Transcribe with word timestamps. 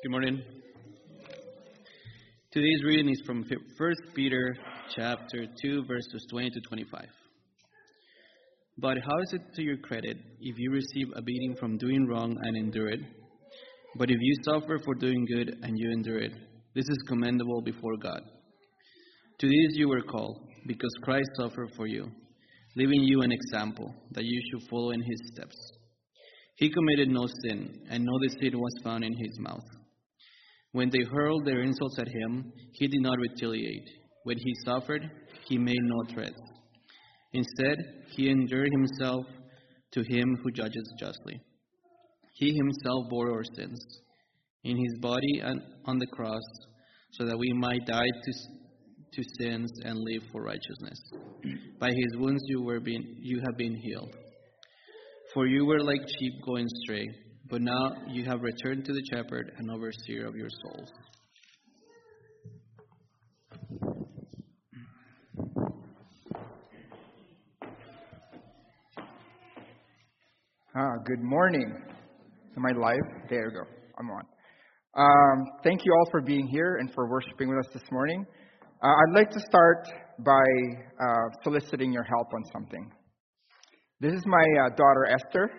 Good 0.00 0.12
morning. 0.12 0.40
Today's 2.52 2.84
reading 2.84 3.10
is 3.10 3.20
from 3.26 3.42
1 3.42 3.94
Peter 4.14 4.56
chapter 4.94 5.46
2 5.60 5.86
verses 5.86 6.24
20 6.30 6.50
to 6.50 6.60
25. 6.60 7.04
But 8.78 8.98
how 9.04 9.18
is 9.22 9.32
it 9.32 9.40
to 9.56 9.62
your 9.64 9.78
credit 9.78 10.16
if 10.40 10.56
you 10.56 10.70
receive 10.70 11.08
a 11.16 11.22
beating 11.22 11.56
from 11.58 11.78
doing 11.78 12.06
wrong 12.06 12.36
and 12.40 12.56
endure 12.56 12.90
it? 12.90 13.00
But 13.96 14.08
if 14.12 14.18
you 14.20 14.36
suffer 14.44 14.78
for 14.84 14.94
doing 14.94 15.26
good 15.26 15.56
and 15.62 15.76
you 15.76 15.90
endure 15.90 16.22
it, 16.22 16.32
this 16.76 16.88
is 16.88 17.04
commendable 17.08 17.60
before 17.60 17.96
God. 18.00 18.20
To 19.40 19.46
this 19.48 19.76
you 19.76 19.88
were 19.88 20.02
called, 20.02 20.38
because 20.68 20.92
Christ 21.02 21.28
suffered 21.34 21.72
for 21.76 21.88
you, 21.88 22.08
leaving 22.76 23.02
you 23.02 23.22
an 23.22 23.32
example 23.32 23.92
that 24.12 24.24
you 24.24 24.40
should 24.48 24.68
follow 24.70 24.92
in 24.92 25.02
his 25.02 25.32
steps. 25.34 25.56
He 26.54 26.70
committed 26.70 27.08
no 27.08 27.26
sin, 27.42 27.80
and 27.90 28.04
no 28.04 28.18
deceit 28.28 28.54
was 28.54 28.80
found 28.84 29.02
in 29.02 29.12
his 29.12 29.40
mouth. 29.40 29.64
When 30.78 30.90
they 30.90 31.02
hurled 31.10 31.44
their 31.44 31.62
insults 31.62 31.98
at 31.98 32.06
him, 32.06 32.52
he 32.70 32.86
did 32.86 33.00
not 33.00 33.18
retaliate. 33.18 33.90
When 34.22 34.36
he 34.38 34.54
suffered, 34.64 35.10
he 35.48 35.58
made 35.58 35.82
no 35.82 36.14
threats. 36.14 36.40
Instead, 37.32 37.78
he 38.14 38.30
endured 38.30 38.70
himself 38.70 39.24
to 39.94 40.02
him 40.02 40.36
who 40.40 40.52
judges 40.52 40.94
justly. 40.96 41.40
He 42.34 42.54
himself 42.54 43.10
bore 43.10 43.32
our 43.32 43.42
sins 43.56 43.84
in 44.62 44.76
his 44.76 45.00
body 45.00 45.40
and 45.42 45.60
on 45.84 45.98
the 45.98 46.06
cross, 46.06 46.44
so 47.10 47.24
that 47.24 47.36
we 47.36 47.52
might 47.54 47.84
die 47.84 48.12
to, 48.24 48.32
to 49.14 49.28
sins 49.40 49.72
and 49.84 49.98
live 49.98 50.22
for 50.30 50.44
righteousness. 50.44 51.00
By 51.80 51.88
his 51.88 52.20
wounds 52.20 52.44
you 52.46 52.62
were 52.62 52.78
being, 52.78 53.16
you 53.20 53.40
have 53.40 53.58
been 53.58 53.74
healed. 53.74 54.14
For 55.34 55.44
you 55.44 55.66
were 55.66 55.80
like 55.80 56.02
sheep 56.20 56.34
going 56.46 56.66
astray, 56.66 57.08
but 57.50 57.62
now 57.62 57.92
you 58.08 58.24
have 58.24 58.42
returned 58.42 58.84
to 58.84 58.92
the 58.92 59.02
shepherd 59.12 59.52
and 59.56 59.70
overseer 59.70 60.26
of 60.26 60.36
your 60.36 60.48
souls. 60.62 60.92
Ah, 70.76 70.92
good 71.06 71.22
morning. 71.22 71.72
Am 72.56 72.66
I 72.66 72.72
live? 72.72 72.98
There 73.30 73.46
you 73.46 73.50
go. 73.50 73.64
I'm 73.98 74.10
on. 74.10 74.22
Um, 74.94 75.46
thank 75.64 75.84
you 75.84 75.92
all 75.92 76.10
for 76.10 76.20
being 76.20 76.46
here 76.46 76.76
and 76.76 76.92
for 76.92 77.08
worshiping 77.08 77.48
with 77.48 77.66
us 77.66 77.72
this 77.72 77.90
morning. 77.90 78.26
Uh, 78.82 78.88
I'd 78.88 79.14
like 79.14 79.30
to 79.30 79.40
start 79.40 79.88
by 80.20 80.44
uh, 81.00 81.42
soliciting 81.42 81.92
your 81.92 82.04
help 82.04 82.28
on 82.34 82.44
something. 82.52 82.92
This 84.00 84.12
is 84.12 84.22
my 84.26 84.44
uh, 84.60 84.68
daughter 84.76 85.06
Esther. 85.10 85.50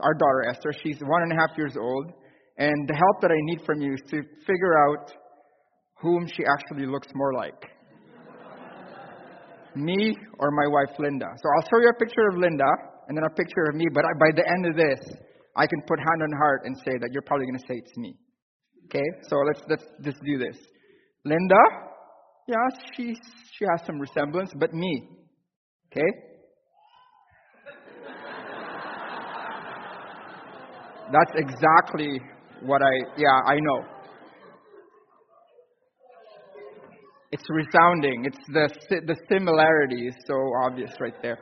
Our 0.00 0.14
daughter 0.14 0.48
Esther. 0.50 0.72
She's 0.82 1.00
one 1.00 1.22
and 1.22 1.32
a 1.32 1.36
half 1.36 1.56
years 1.56 1.76
old. 1.78 2.12
And 2.58 2.88
the 2.88 2.94
help 2.94 3.20
that 3.22 3.30
I 3.30 3.40
need 3.50 3.60
from 3.66 3.80
you 3.80 3.94
is 3.94 4.02
to 4.10 4.22
figure 4.46 4.78
out 4.88 5.12
whom 6.00 6.26
she 6.26 6.44
actually 6.46 6.86
looks 6.86 7.08
more 7.14 7.34
like 7.34 7.58
me 9.74 10.16
or 10.38 10.50
my 10.50 10.66
wife 10.68 10.94
Linda. 10.98 11.26
So 11.26 11.48
I'll 11.56 11.68
show 11.68 11.80
you 11.82 11.88
a 11.88 11.98
picture 11.98 12.28
of 12.30 12.38
Linda 12.38 12.70
and 13.08 13.16
then 13.16 13.24
a 13.24 13.34
picture 13.34 13.64
of 13.68 13.74
me, 13.74 13.86
but 13.92 14.04
by 14.20 14.30
the 14.34 14.46
end 14.48 14.66
of 14.66 14.76
this, 14.76 15.00
I 15.56 15.66
can 15.66 15.80
put 15.86 15.98
hand 15.98 16.22
on 16.22 16.30
heart 16.38 16.62
and 16.64 16.76
say 16.78 16.98
that 16.98 17.10
you're 17.12 17.22
probably 17.22 17.46
going 17.46 17.58
to 17.58 17.66
say 17.66 17.74
it's 17.78 17.96
me. 17.96 18.16
Okay? 18.86 19.04
So 19.28 19.36
let's, 19.46 19.62
let's 19.68 19.84
just 20.02 20.18
do 20.24 20.38
this. 20.38 20.56
Linda, 21.24 21.62
yeah, 22.48 22.68
she, 22.94 23.14
she 23.56 23.64
has 23.70 23.86
some 23.86 23.98
resemblance, 23.98 24.50
but 24.56 24.72
me. 24.74 25.08
Okay? 25.90 26.06
That's 31.12 31.32
exactly 31.36 32.20
what 32.62 32.82
I, 32.82 32.92
yeah, 33.16 33.40
I 33.46 33.56
know. 33.60 33.84
It's 37.30 37.44
resounding. 37.50 38.24
It's 38.26 38.38
the, 38.48 38.68
the 39.06 39.16
similarity 39.28 40.06
is 40.06 40.14
so 40.26 40.34
obvious 40.64 40.92
right 41.00 41.14
there. 41.20 41.38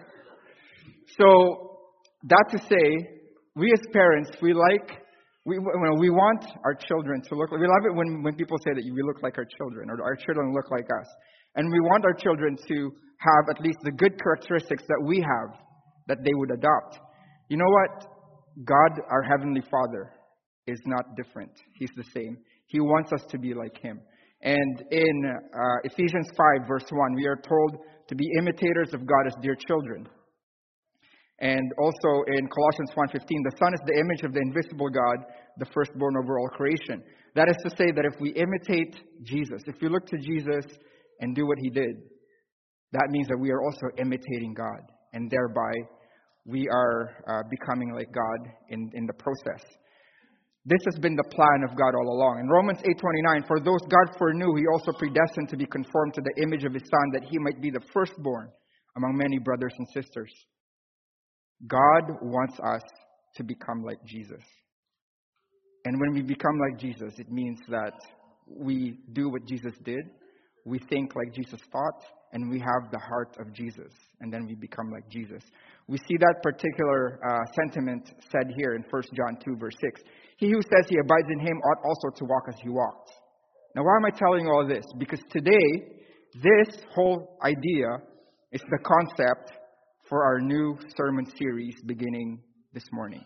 So, 1.19 1.78
that 2.25 2.45
to 2.53 2.59
say, 2.59 3.09
we 3.55 3.71
as 3.73 3.81
parents, 3.93 4.31
we 4.41 4.55
like, 4.55 5.03
we, 5.45 5.59
we 5.59 6.11
want 6.11 6.44
our 6.65 6.75
children 6.75 7.21
to 7.29 7.34
look, 7.34 7.50
we 7.50 7.59
love 7.59 7.84
it 7.84 7.94
when, 7.94 8.23
when 8.23 8.34
people 8.37 8.56
say 8.65 8.73
that 8.75 8.83
we 8.83 9.03
look 9.03 9.23
like 9.23 9.37
our 9.37 9.47
children 9.59 9.91
or 9.91 10.03
our 10.03 10.17
children 10.17 10.55
look 10.55 10.71
like 10.71 10.87
us. 10.87 11.09
And 11.56 11.71
we 11.71 11.81
want 11.81 12.05
our 12.05 12.15
children 12.15 12.56
to 12.56 12.91
have 13.19 13.56
at 13.56 13.61
least 13.61 13.79
the 13.83 13.93
good 13.93 14.19
characteristics 14.23 14.84
that 14.89 15.03
we 15.05 15.19
have 15.21 15.59
that 16.09 16.19
they 16.25 16.33
would 16.34 16.50
adopt. 16.50 17.00
You 17.49 17.59
know 17.59 17.69
what? 17.69 18.06
God, 18.65 19.01
our 19.11 19.23
Heavenly 19.23 19.63
Father, 19.71 20.13
is 20.67 20.81
not 20.87 21.17
different. 21.17 21.53
He's 21.75 21.91
the 21.97 22.05
same. 22.15 22.39
He 22.67 22.81
wants 22.81 23.13
us 23.13 23.25
to 23.31 23.39
be 23.39 23.55
like 23.55 23.79
Him. 23.79 24.01
And 24.43 24.85
in 24.91 25.25
uh, 25.27 25.59
Ephesians 25.85 26.29
5, 26.37 26.69
verse 26.69 26.87
1, 26.91 27.15
we 27.15 27.27
are 27.27 27.37
told 27.37 27.79
to 28.09 28.15
be 28.15 28.25
imitators 28.39 28.93
of 28.93 29.07
God 29.07 29.27
as 29.27 29.35
dear 29.41 29.57
children. 29.69 30.09
And 31.39 31.73
also 31.79 32.23
in 32.29 32.49
Colossians 32.49 32.93
1:15, 32.95 33.27
the 33.27 33.57
Son 33.59 33.75
is 33.75 33.81
the 33.85 33.99
image 33.99 34.23
of 34.23 34.33
the 34.33 34.41
invisible 34.41 34.89
God, 34.89 35.27
the 35.59 35.67
firstborn 35.75 36.17
over 36.17 36.39
all 36.39 36.49
creation. 36.49 37.03
That 37.35 37.49
is 37.49 37.57
to 37.65 37.71
say 37.77 37.91
that 37.91 38.05
if 38.05 38.21
we 38.21 38.31
imitate 38.31 38.95
Jesus, 39.25 39.62
if 39.67 39.75
we 39.81 39.89
look 39.89 40.07
to 40.07 40.19
Jesus 40.19 40.67
and 41.21 41.35
do 41.35 41.47
what 41.47 41.59
he 41.59 41.71
did, 41.71 41.97
that 42.93 43.09
means 43.11 43.27
that 43.29 43.39
we 43.39 43.51
are 43.51 43.62
also 43.62 43.87
imitating 43.99 44.55
God, 44.55 44.83
and 45.15 45.31
thereby 45.31 45.73
we 46.45 46.69
are 46.69 47.11
uh, 47.29 47.43
becoming 47.51 47.93
like 47.95 48.13
God 48.13 48.53
in, 48.69 48.91
in 48.95 49.07
the 49.07 49.13
process. 49.15 49.63
This 50.65 50.81
has 50.87 50.99
been 51.01 51.17
the 51.17 51.29
plan 51.35 51.69
of 51.69 51.77
God 51.77 51.95
all 51.95 52.15
along. 52.15 52.39
In 52.41 52.49
Romans 52.49 52.79
8:29, 52.79 53.47
for 53.47 53.59
those 53.59 53.81
God 53.83 54.17
foreknew, 54.17 54.55
he 54.55 54.65
also 54.73 54.93
predestined 54.93 55.49
to 55.49 55.57
be 55.57 55.67
conformed 55.67 56.15
to 56.15 56.21
the 56.23 56.43
image 56.43 56.65
of 56.65 56.73
his 56.73 56.83
son 56.83 57.11
that 57.15 57.29
he 57.29 57.39
might 57.39 57.61
be 57.61 57.71
the 57.71 57.83
firstborn 57.93 58.49
among 58.97 59.17
many 59.17 59.39
brothers 59.39 59.73
and 59.77 59.87
sisters. 59.93 60.33
God 61.67 62.19
wants 62.23 62.59
us 62.61 62.83
to 63.37 63.45
become 63.45 63.83
like 63.85 63.99
Jesus. 64.05 64.43
And 65.85 66.01
when 66.01 66.13
we 66.13 66.23
become 66.23 66.59
like 66.59 66.79
Jesus, 66.79 67.19
it 67.19 67.31
means 67.31 67.59
that 67.69 67.95
we 68.47 68.99
do 69.13 69.31
what 69.31 69.45
Jesus 69.47 69.75
did, 69.85 70.05
we 70.65 70.79
think 70.79 71.15
like 71.17 71.35
Jesus 71.35 71.61
thought, 71.73 72.05
and 72.32 72.50
we 72.50 72.59
have 72.59 72.91
the 72.91 72.98
heart 72.98 73.37
of 73.38 73.53
Jesus. 73.53 73.93
And 74.20 74.32
then 74.32 74.47
we 74.47 74.54
become 74.54 74.91
like 74.91 75.09
Jesus. 75.09 75.43
We 75.88 75.98
see 75.98 76.16
that 76.19 76.37
particular 76.43 77.20
uh, 77.28 77.44
sentiment 77.54 78.12
said 78.31 78.53
here 78.56 78.75
in 78.75 78.84
1 78.88 79.03
John 79.15 79.37
2, 79.44 79.56
verse 79.56 79.75
6. 79.81 80.03
He 80.38 80.50
who 80.50 80.62
says 80.62 80.88
he 80.88 80.97
abides 80.98 81.28
in 81.31 81.41
him 81.41 81.59
ought 81.59 81.84
also 81.84 82.09
to 82.16 82.25
walk 82.25 82.44
as 82.48 82.54
he 82.62 82.69
walked. 82.69 83.10
Now, 83.75 83.82
why 83.84 83.97
am 83.97 84.04
I 84.04 84.10
telling 84.10 84.47
all 84.48 84.66
this? 84.66 84.84
Because 84.98 85.20
today, 85.31 85.98
this 86.43 86.82
whole 86.94 87.38
idea 87.44 87.87
is 88.53 88.60
the 88.60 88.78
concept 88.84 89.53
for 90.09 90.25
our 90.25 90.41
new 90.41 90.78
sermon 90.97 91.26
series 91.38 91.75
beginning 91.87 92.41
this 92.75 92.84
morning. 92.93 93.25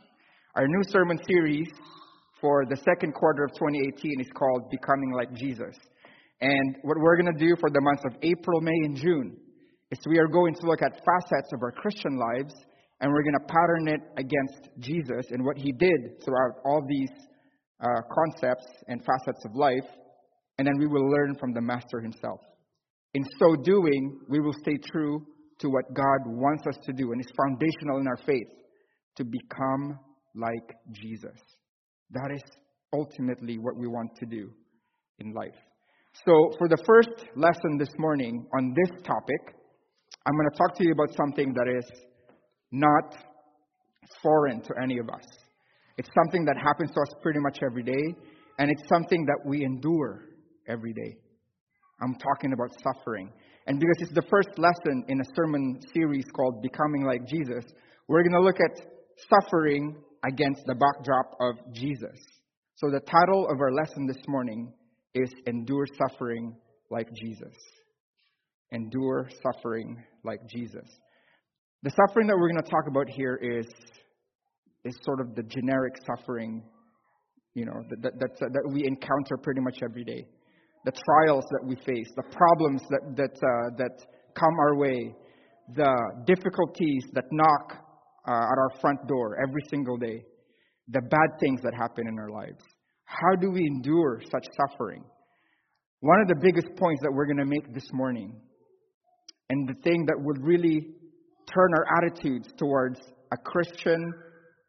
Our 0.54 0.66
new 0.66 0.82
sermon 0.90 1.18
series 1.28 1.68
for 2.40 2.64
the 2.66 2.76
second 2.76 3.12
quarter 3.14 3.44
of 3.44 3.50
2018 3.52 4.20
is 4.20 4.28
called 4.34 4.70
Becoming 4.70 5.12
Like 5.12 5.32
Jesus. 5.34 5.76
And 6.40 6.76
what 6.82 6.98
we're 6.98 7.16
going 7.16 7.34
to 7.34 7.46
do 7.46 7.54
for 7.58 7.70
the 7.70 7.80
months 7.80 8.02
of 8.04 8.12
April, 8.22 8.60
May, 8.60 8.78
and 8.84 8.96
June 8.96 9.36
is 9.90 9.98
we 10.06 10.18
are 10.18 10.28
going 10.28 10.54
to 10.54 10.66
look 10.66 10.82
at 10.82 10.92
facets 10.92 11.52
of 11.54 11.62
our 11.62 11.72
Christian 11.72 12.18
lives 12.18 12.54
and 13.00 13.12
we're 13.12 13.22
going 13.22 13.38
to 13.38 13.46
pattern 13.46 13.88
it 13.88 14.00
against 14.18 14.70
Jesus 14.78 15.30
and 15.30 15.44
what 15.44 15.56
he 15.56 15.72
did 15.72 16.22
throughout 16.24 16.60
all 16.64 16.82
these 16.88 17.10
uh, 17.80 18.00
concepts 18.12 18.66
and 18.88 19.00
facets 19.04 19.44
of 19.44 19.54
life. 19.54 19.88
And 20.58 20.66
then 20.66 20.74
we 20.78 20.86
will 20.86 21.08
learn 21.10 21.36
from 21.38 21.52
the 21.52 21.60
Master 21.60 22.00
himself. 22.00 22.40
In 23.14 23.22
so 23.38 23.54
doing, 23.62 24.20
we 24.28 24.40
will 24.40 24.54
stay 24.62 24.78
true 24.90 25.24
to 25.60 25.68
what 25.68 25.84
God 25.94 26.26
wants 26.26 26.66
us 26.66 26.76
to 26.84 26.92
do 26.92 27.12
and 27.12 27.20
is 27.20 27.32
foundational 27.36 27.98
in 27.98 28.06
our 28.06 28.18
faith 28.26 28.48
to 29.16 29.24
become 29.24 29.98
like 30.34 30.76
Jesus. 30.92 31.38
That 32.10 32.30
is 32.34 32.42
ultimately 32.92 33.58
what 33.58 33.76
we 33.76 33.86
want 33.86 34.10
to 34.16 34.26
do 34.26 34.50
in 35.18 35.32
life. 35.32 35.54
So, 36.24 36.50
for 36.58 36.68
the 36.68 36.82
first 36.86 37.28
lesson 37.36 37.78
this 37.78 37.92
morning 37.98 38.46
on 38.56 38.74
this 38.74 38.90
topic, 39.02 39.54
I'm 40.26 40.34
going 40.34 40.50
to 40.50 40.56
talk 40.56 40.76
to 40.78 40.84
you 40.84 40.92
about 40.92 41.14
something 41.16 41.52
that 41.52 41.68
is 41.78 41.84
not 42.72 43.16
foreign 44.22 44.60
to 44.62 44.70
any 44.82 44.98
of 44.98 45.08
us. 45.08 45.24
It's 45.98 46.08
something 46.24 46.44
that 46.46 46.56
happens 46.56 46.90
to 46.92 47.00
us 47.00 47.14
pretty 47.22 47.40
much 47.40 47.58
every 47.64 47.82
day, 47.82 48.14
and 48.58 48.70
it's 48.70 48.88
something 48.88 49.24
that 49.26 49.48
we 49.48 49.64
endure 49.64 50.22
every 50.68 50.92
day. 50.92 51.16
I'm 52.02 52.14
talking 52.14 52.52
about 52.52 52.70
suffering. 52.82 53.30
And 53.66 53.78
because 53.78 53.96
it's 54.00 54.14
the 54.14 54.26
first 54.30 54.50
lesson 54.58 55.04
in 55.08 55.20
a 55.20 55.24
sermon 55.34 55.80
series 55.92 56.24
called 56.34 56.62
Becoming 56.62 57.04
Like 57.04 57.26
Jesus, 57.26 57.64
we're 58.08 58.22
going 58.22 58.40
to 58.40 58.40
look 58.40 58.58
at 58.60 58.86
suffering 59.28 59.96
against 60.26 60.62
the 60.66 60.74
backdrop 60.74 61.36
of 61.40 61.74
Jesus. 61.74 62.18
So 62.76 62.90
the 62.90 63.00
title 63.00 63.48
of 63.50 63.60
our 63.60 63.72
lesson 63.72 64.06
this 64.06 64.22
morning 64.28 64.72
is 65.14 65.30
Endure 65.46 65.86
Suffering 65.98 66.56
Like 66.90 67.08
Jesus. 67.14 67.54
Endure 68.72 69.28
Suffering 69.42 69.96
Like 70.24 70.40
Jesus. 70.48 70.88
The 71.82 71.90
suffering 71.90 72.26
that 72.26 72.36
we're 72.36 72.50
going 72.50 72.62
to 72.62 72.70
talk 72.70 72.86
about 72.88 73.08
here 73.08 73.38
is, 73.42 73.66
is 74.84 74.96
sort 75.02 75.20
of 75.20 75.34
the 75.34 75.42
generic 75.42 75.94
suffering 76.06 76.62
you 77.56 77.64
know, 77.64 77.82
that, 77.88 78.12
that, 78.20 78.38
that, 78.38 78.70
we 78.70 78.84
encounter 78.86 79.38
pretty 79.42 79.62
much 79.62 79.78
every 79.82 80.04
day. 80.04 80.26
The 80.84 80.92
trials 80.92 81.44
that 81.50 81.66
we 81.66 81.74
face, 81.74 82.06
the 82.14 82.28
problems 82.30 82.82
that, 82.90 83.16
that, 83.16 83.32
uh, 83.32 83.76
that 83.78 84.04
come 84.38 84.54
our 84.60 84.76
way, 84.76 85.16
the 85.74 85.90
difficulties 86.26 87.02
that 87.14 87.24
knock 87.32 87.72
uh, 88.28 88.30
at 88.30 88.58
our 88.58 88.70
front 88.80 89.08
door 89.08 89.38
every 89.42 89.62
single 89.70 89.96
day, 89.96 90.22
the 90.88 91.00
bad 91.00 91.40
things 91.40 91.60
that 91.62 91.72
happen 91.74 92.06
in 92.06 92.18
our 92.18 92.28
lives. 92.28 92.62
How 93.06 93.34
do 93.40 93.50
we 93.50 93.60
endure 93.66 94.20
such 94.30 94.46
suffering? 94.68 95.04
One 96.00 96.20
of 96.20 96.28
the 96.28 96.36
biggest 96.42 96.68
points 96.76 97.00
that 97.02 97.12
we're 97.12 97.26
going 97.26 97.38
to 97.38 97.46
make 97.46 97.72
this 97.72 97.88
morning, 97.92 98.34
and 99.48 99.68
the 99.68 99.80
thing 99.82 100.04
that 100.06 100.16
would 100.18 100.44
really 100.44 100.88
turn 101.52 101.70
our 101.74 101.86
attitudes 101.98 102.48
towards 102.58 103.00
a 103.32 103.36
Christian 103.36 104.12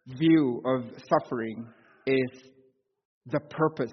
view 0.07 0.61
of 0.65 0.83
suffering, 1.09 1.67
is 2.05 2.43
the 3.25 3.39
purpose 3.49 3.91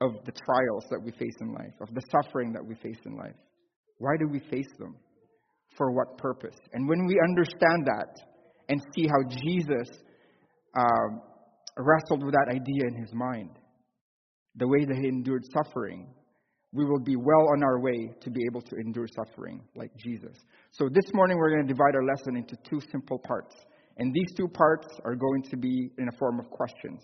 of 0.00 0.12
the 0.24 0.32
trials 0.32 0.84
that 0.90 1.00
we 1.02 1.10
face 1.12 1.34
in 1.40 1.52
life, 1.52 1.74
of 1.80 1.92
the 1.94 2.02
suffering 2.10 2.52
that 2.52 2.64
we 2.64 2.74
face 2.76 3.00
in 3.06 3.16
life. 3.16 3.34
Why 3.98 4.12
do 4.18 4.28
we 4.28 4.38
face 4.38 4.70
them? 4.78 4.96
For 5.76 5.90
what 5.90 6.18
purpose? 6.18 6.56
And 6.74 6.88
when 6.88 7.06
we 7.06 7.18
understand 7.26 7.86
that 7.86 8.20
and 8.68 8.80
see 8.94 9.06
how 9.08 9.22
Jesus 9.42 9.88
um, 10.76 11.22
wrestled 11.78 12.24
with 12.24 12.34
that 12.34 12.48
idea 12.50 12.88
in 12.88 13.00
his 13.00 13.12
mind, 13.14 13.50
the 14.56 14.68
way 14.68 14.84
that 14.84 14.96
he 14.96 15.08
endured 15.08 15.44
suffering, 15.52 16.06
we 16.72 16.84
will 16.84 17.00
be 17.00 17.16
well 17.16 17.48
on 17.52 17.62
our 17.62 17.80
way 17.80 18.10
to 18.20 18.30
be 18.30 18.40
able 18.50 18.62
to 18.62 18.76
endure 18.76 19.06
suffering 19.06 19.60
like 19.76 19.90
Jesus. 19.96 20.36
So 20.72 20.88
this 20.92 21.12
morning 21.12 21.36
we're 21.36 21.50
going 21.50 21.66
to 21.66 21.72
divide 21.72 21.94
our 21.94 22.04
lesson 22.04 22.36
into 22.36 22.56
two 22.68 22.80
simple 22.90 23.18
parts. 23.18 23.54
And 23.98 24.12
these 24.14 24.32
two 24.36 24.48
parts 24.48 24.88
are 25.04 25.14
going 25.14 25.42
to 25.50 25.56
be 25.56 25.90
in 25.98 26.08
a 26.08 26.16
form 26.18 26.40
of 26.40 26.48
questions. 26.50 27.02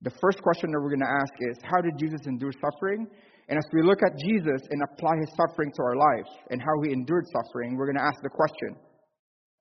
The 0.00 0.12
first 0.20 0.40
question 0.42 0.70
that 0.72 0.80
we're 0.80 0.96
going 0.96 1.04
to 1.04 1.20
ask 1.20 1.32
is 1.50 1.58
How 1.62 1.80
did 1.80 1.98
Jesus 1.98 2.26
endure 2.26 2.52
suffering? 2.52 3.06
And 3.48 3.58
as 3.58 3.64
we 3.74 3.82
look 3.82 4.00
at 4.02 4.16
Jesus 4.18 4.60
and 4.70 4.82
apply 4.82 5.16
his 5.20 5.28
suffering 5.36 5.70
to 5.76 5.82
our 5.82 5.96
life 5.96 6.32
and 6.50 6.60
how 6.60 6.80
he 6.82 6.92
endured 6.92 7.24
suffering, 7.28 7.76
we're 7.76 7.86
going 7.86 8.00
to 8.00 8.04
ask 8.04 8.16
the 8.22 8.32
question 8.32 8.76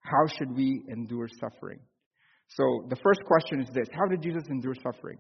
How 0.04 0.28
should 0.38 0.56
we 0.56 0.84
endure 0.90 1.28
suffering? 1.40 1.80
So 2.48 2.64
the 2.90 2.98
first 3.04 3.22
question 3.26 3.62
is 3.62 3.70
this 3.74 3.88
How 3.92 4.08
did 4.08 4.22
Jesus 4.22 4.44
endure 4.50 4.76
suffering? 4.76 5.18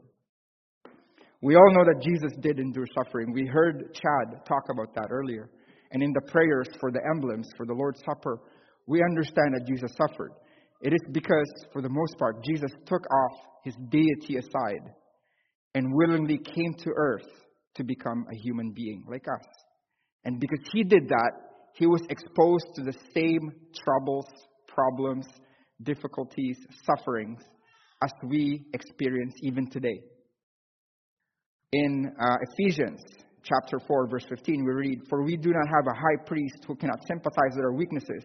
We 1.43 1.57
all 1.57 1.73
know 1.73 1.83
that 1.83 2.01
Jesus 2.01 2.31
did 2.39 2.57
endure 2.57 2.87
suffering. 2.95 3.33
We 3.33 3.45
heard 3.45 3.93
Chad 3.93 4.45
talk 4.47 4.63
about 4.71 4.95
that 4.95 5.07
earlier. 5.11 5.49
And 5.91 6.01
in 6.01 6.13
the 6.13 6.31
prayers 6.31 6.69
for 6.79 6.89
the 6.89 7.01
emblems 7.13 7.49
for 7.57 7.65
the 7.65 7.73
Lord's 7.73 8.01
Supper, 8.05 8.39
we 8.87 9.03
understand 9.03 9.53
that 9.53 9.67
Jesus 9.67 9.91
suffered. 9.97 10.31
It 10.81 10.93
is 10.93 11.01
because, 11.11 11.51
for 11.73 11.81
the 11.81 11.89
most 11.89 12.17
part, 12.17 12.41
Jesus 12.45 12.71
took 12.85 13.01
off 13.01 13.39
his 13.65 13.75
deity 13.89 14.37
aside 14.37 14.93
and 15.75 15.93
willingly 15.93 16.37
came 16.37 16.75
to 16.75 16.91
earth 16.95 17.27
to 17.75 17.83
become 17.83 18.25
a 18.31 18.37
human 18.37 18.71
being 18.71 19.03
like 19.09 19.25
us. 19.27 19.45
And 20.23 20.39
because 20.39 20.65
he 20.71 20.83
did 20.83 21.09
that, 21.09 21.31
he 21.75 21.87
was 21.87 22.03
exposed 22.09 22.67
to 22.75 22.83
the 22.83 22.95
same 23.13 23.51
troubles, 23.83 24.27
problems, 24.69 25.27
difficulties, 25.81 26.57
sufferings 26.85 27.41
as 28.01 28.11
we 28.29 28.63
experience 28.73 29.33
even 29.41 29.69
today. 29.69 29.99
In 31.73 32.13
uh, 32.21 32.35
Ephesians 32.51 33.01
chapter 33.41 33.79
4, 33.87 34.07
verse 34.07 34.25
15, 34.29 34.63
we 34.63 34.71
read, 34.73 34.99
For 35.09 35.23
we 35.23 35.35
do 35.35 35.49
not 35.49 35.67
have 35.67 35.87
a 35.87 35.95
high 35.95 36.23
priest 36.23 36.63
who 36.67 36.75
cannot 36.75 36.99
sympathize 37.07 37.55
with 37.55 37.65
our 37.65 37.73
weaknesses, 37.73 38.23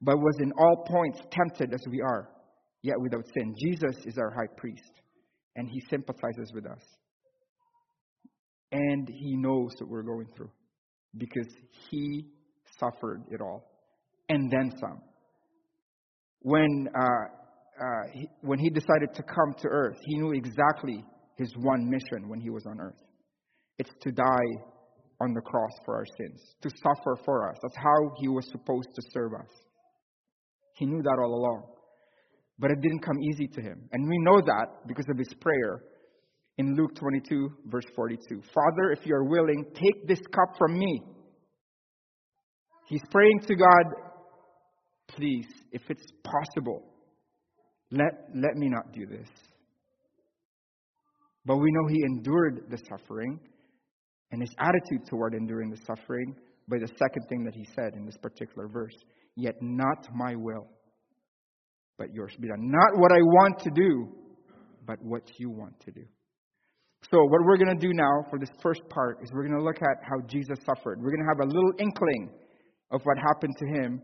but 0.00 0.16
was 0.16 0.36
in 0.40 0.52
all 0.56 0.84
points 0.88 1.18
tempted 1.32 1.74
as 1.74 1.80
we 1.90 2.00
are, 2.00 2.30
yet 2.82 2.94
without 3.00 3.24
sin. 3.36 3.52
Jesus 3.58 3.96
is 4.06 4.16
our 4.16 4.30
high 4.30 4.46
priest, 4.56 4.92
and 5.56 5.68
he 5.68 5.82
sympathizes 5.90 6.52
with 6.54 6.66
us. 6.66 6.78
And 8.70 9.08
he 9.08 9.34
knows 9.38 9.72
what 9.80 9.90
we're 9.90 10.02
going 10.04 10.28
through 10.36 10.50
because 11.18 11.52
he 11.90 12.28
suffered 12.78 13.24
it 13.32 13.40
all 13.40 13.72
and 14.28 14.48
then 14.52 14.72
some. 14.78 15.00
When, 16.42 16.88
uh, 16.94 17.02
uh, 17.02 18.10
he, 18.12 18.28
when 18.42 18.60
he 18.60 18.70
decided 18.70 19.14
to 19.14 19.22
come 19.24 19.54
to 19.62 19.68
earth, 19.68 19.96
he 20.04 20.16
knew 20.16 20.32
exactly 20.32 21.04
his 21.36 21.52
one 21.56 21.88
mission 21.90 22.28
when 22.28 22.40
he 22.40 22.50
was 22.50 22.64
on 22.66 22.80
earth 22.80 23.02
it's 23.78 23.90
to 24.02 24.12
die 24.12 24.50
on 25.20 25.32
the 25.32 25.40
cross 25.40 25.72
for 25.84 25.96
our 25.96 26.06
sins, 26.18 26.40
to 26.62 26.70
suffer 26.82 27.16
for 27.24 27.50
us. 27.50 27.56
That's 27.62 27.76
how 27.76 28.14
he 28.18 28.28
was 28.28 28.46
supposed 28.50 28.88
to 28.94 29.02
serve 29.12 29.32
us. 29.34 29.50
He 30.74 30.86
knew 30.86 31.02
that 31.02 31.18
all 31.20 31.34
along. 31.34 31.64
But 32.58 32.70
it 32.70 32.80
didn't 32.80 33.00
come 33.00 33.20
easy 33.20 33.48
to 33.48 33.60
him. 33.60 33.88
And 33.92 34.08
we 34.08 34.18
know 34.18 34.40
that 34.40 34.86
because 34.86 35.06
of 35.10 35.18
his 35.18 35.32
prayer 35.40 35.82
in 36.58 36.76
Luke 36.76 36.94
22, 36.96 37.50
verse 37.66 37.84
42. 37.96 38.42
Father, 38.54 38.92
if 38.92 39.06
you 39.06 39.14
are 39.14 39.24
willing, 39.24 39.64
take 39.74 40.06
this 40.06 40.20
cup 40.32 40.56
from 40.58 40.78
me. 40.78 41.02
He's 42.86 43.02
praying 43.10 43.40
to 43.48 43.56
God, 43.56 43.86
please, 45.08 45.46
if 45.72 45.82
it's 45.88 46.04
possible, 46.22 46.84
let, 47.90 48.28
let 48.34 48.56
me 48.56 48.68
not 48.68 48.92
do 48.92 49.06
this. 49.06 49.28
But 51.46 51.56
we 51.56 51.70
know 51.70 51.88
he 51.88 52.02
endured 52.04 52.64
the 52.70 52.78
suffering 52.88 53.38
and 54.30 54.40
his 54.40 54.54
attitude 54.58 55.06
toward 55.08 55.34
enduring 55.34 55.70
the 55.70 55.80
suffering 55.86 56.34
by 56.68 56.78
the 56.78 56.88
second 56.98 57.26
thing 57.28 57.44
that 57.44 57.54
he 57.54 57.66
said 57.74 57.94
in 57.94 58.06
this 58.06 58.16
particular 58.16 58.68
verse. 58.68 58.96
Yet 59.36 59.54
not 59.60 60.08
my 60.14 60.34
will, 60.34 60.66
but 61.98 62.12
yours 62.12 62.34
be 62.40 62.48
done. 62.48 62.60
Not 62.60 62.98
what 62.98 63.12
I 63.12 63.20
want 63.20 63.58
to 63.60 63.70
do, 63.70 64.08
but 64.86 64.96
what 65.02 65.22
you 65.38 65.50
want 65.50 65.78
to 65.80 65.90
do. 65.90 66.04
So, 67.10 67.18
what 67.18 67.42
we're 67.44 67.58
going 67.58 67.78
to 67.78 67.86
do 67.86 67.92
now 67.92 68.24
for 68.30 68.38
this 68.38 68.48
first 68.62 68.80
part 68.88 69.18
is 69.22 69.30
we're 69.32 69.46
going 69.46 69.58
to 69.58 69.64
look 69.64 69.82
at 69.82 70.02
how 70.02 70.26
Jesus 70.26 70.58
suffered. 70.64 71.00
We're 71.02 71.10
going 71.10 71.22
to 71.22 71.28
have 71.28 71.46
a 71.46 71.52
little 71.52 71.72
inkling 71.78 72.30
of 72.90 73.02
what 73.02 73.18
happened 73.18 73.54
to 73.58 73.66
him 73.66 74.02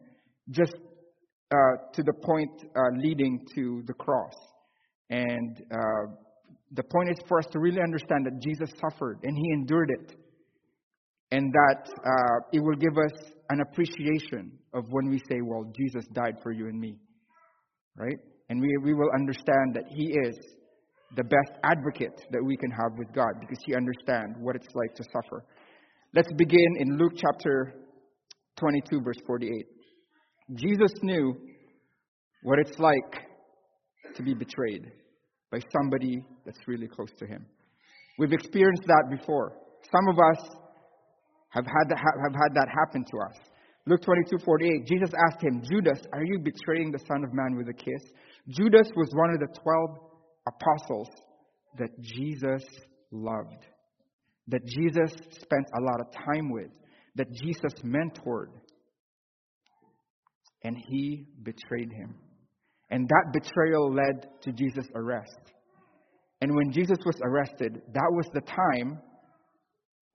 just 0.50 0.75
uh, 1.50 1.56
to 1.94 2.02
the 2.02 2.12
point 2.22 2.50
uh, 2.76 2.81
leading 2.98 3.40
to 3.54 3.82
the 3.86 3.94
cross. 3.94 4.34
And 5.08 5.62
uh, 5.72 6.14
the 6.72 6.82
point 6.84 7.11
is 7.11 7.19
for 7.28 7.38
us 7.38 7.46
to 7.52 7.58
really 7.58 7.81
understand 7.82 8.26
that 8.26 8.40
Jesus 8.40 8.70
suffered 8.81 9.19
and 9.22 9.37
he 9.37 9.52
endured 9.52 9.90
it. 9.90 10.17
And 11.32 11.52
that 11.52 11.88
uh, 11.88 12.49
it 12.52 12.61
will 12.61 12.75
give 12.75 12.99
us 12.99 13.31
an 13.50 13.61
appreciation 13.61 14.58
of 14.75 14.84
when 14.90 15.08
we 15.08 15.19
say, 15.19 15.40
well, 15.43 15.64
Jesus 15.76 16.05
died 16.12 16.37
for 16.43 16.50
you 16.50 16.67
and 16.67 16.78
me. 16.78 16.96
Right? 17.96 18.19
And 18.49 18.61
we, 18.61 18.69
we 18.82 18.94
will 18.94 19.11
understand 19.14 19.75
that 19.75 19.84
he 19.88 20.12
is 20.25 20.37
the 21.17 21.25
best 21.25 21.58
advocate 21.64 22.26
that 22.31 22.43
we 22.44 22.56
can 22.56 22.70
have 22.70 22.99
with 22.99 23.12
God 23.12 23.32
because 23.40 23.58
he 23.64 23.75
understands 23.75 24.37
what 24.40 24.56
it's 24.56 24.74
like 24.74 24.94
to 24.96 25.05
suffer. 25.12 25.44
Let's 26.15 26.32
begin 26.36 26.77
in 26.79 26.98
Luke 26.98 27.12
chapter 27.17 27.74
22, 28.58 29.00
verse 29.03 29.19
48. 29.27 29.67
Jesus 30.55 30.93
knew 31.03 31.36
what 32.43 32.58
it's 32.58 32.79
like 32.79 33.22
to 34.17 34.22
be 34.22 34.34
betrayed 34.34 34.91
by 35.53 35.60
somebody 35.72 36.24
that's 36.44 36.67
really 36.67 36.89
close 36.89 37.11
to 37.19 37.27
him. 37.27 37.47
We've 38.19 38.32
experienced 38.32 38.85
that 38.87 39.17
before. 39.19 39.53
Some 39.91 40.09
of 40.09 40.19
us 40.19 40.51
have 41.51 41.65
had 41.67 41.89
that, 41.89 41.99
have 41.99 42.35
had 42.35 42.55
that 42.55 42.69
happen 42.69 43.05
to 43.05 43.19
us. 43.19 43.37
Luke 43.87 44.03
22, 44.03 44.44
48, 44.44 44.87
Jesus 44.87 45.11
asked 45.27 45.43
him, 45.43 45.63
Judas, 45.63 46.01
are 46.13 46.25
you 46.25 46.39
betraying 46.39 46.93
the 46.93 46.99
Son 47.09 47.25
of 47.25 47.32
Man 47.32 47.56
with 47.56 47.69
a 47.69 47.73
kiss? 47.73 48.13
Judas 48.49 48.89
was 48.94 49.09
one 49.15 49.31
of 49.31 49.41
the 49.41 49.49
12 49.63 49.99
apostles 50.47 51.09
that 51.79 51.91
Jesus 52.01 52.63
loved, 53.11 53.65
that 54.49 54.65
Jesus 54.67 55.13
spent 55.41 55.67
a 55.77 55.82
lot 55.82 56.01
of 56.01 56.13
time 56.13 56.51
with, 56.51 56.70
that 57.17 57.32
Jesus 57.32 57.73
mentored. 57.82 58.53
And 60.63 60.77
he 60.77 61.27
betrayed 61.43 61.91
him. 61.91 62.15
And 62.91 63.09
that 63.09 63.32
betrayal 63.32 63.94
led 63.94 64.29
to 64.43 64.53
Jesus' 64.53 64.89
arrest. 64.94 65.41
And 66.41 66.55
when 66.55 66.73
Jesus 66.73 66.99
was 67.05 67.17
arrested, 67.23 67.82
that 67.93 68.11
was 68.13 68.27
the 68.32 68.41
time 68.41 68.99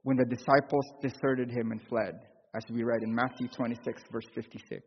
when 0.03 0.17
the 0.17 0.25
disciples 0.25 0.85
deserted 1.01 1.49
him 1.49 1.71
and 1.71 1.81
fled, 1.87 2.13
as 2.55 2.63
we 2.71 2.83
read 2.83 3.03
in 3.03 3.13
Matthew 3.13 3.47
26, 3.47 4.03
verse 4.11 4.25
56. 4.33 4.81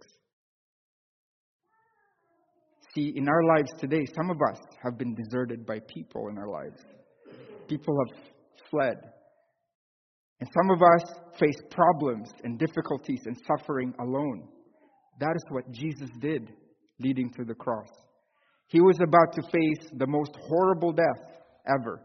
See, 2.94 3.12
in 3.14 3.28
our 3.28 3.44
lives 3.56 3.70
today, 3.78 4.04
some 4.16 4.30
of 4.30 4.38
us 4.50 4.58
have 4.82 4.98
been 4.98 5.14
deserted 5.14 5.66
by 5.66 5.78
people 5.88 6.28
in 6.28 6.38
our 6.38 6.48
lives. 6.48 6.80
People 7.68 7.94
have 8.06 8.18
fled. 8.70 8.96
And 10.40 10.48
some 10.54 10.70
of 10.70 10.82
us 10.82 11.38
face 11.38 11.60
problems 11.70 12.30
and 12.44 12.58
difficulties 12.58 13.20
and 13.26 13.36
suffering 13.46 13.92
alone. 14.00 14.48
That 15.20 15.34
is 15.34 15.44
what 15.50 15.70
Jesus 15.72 16.10
did 16.20 16.52
leading 17.00 17.30
to 17.34 17.44
the 17.44 17.54
cross. 17.54 17.88
He 18.68 18.80
was 18.80 18.98
about 19.02 19.32
to 19.34 19.42
face 19.42 19.90
the 19.96 20.06
most 20.06 20.32
horrible 20.46 20.92
death 20.92 21.24
ever 21.66 22.00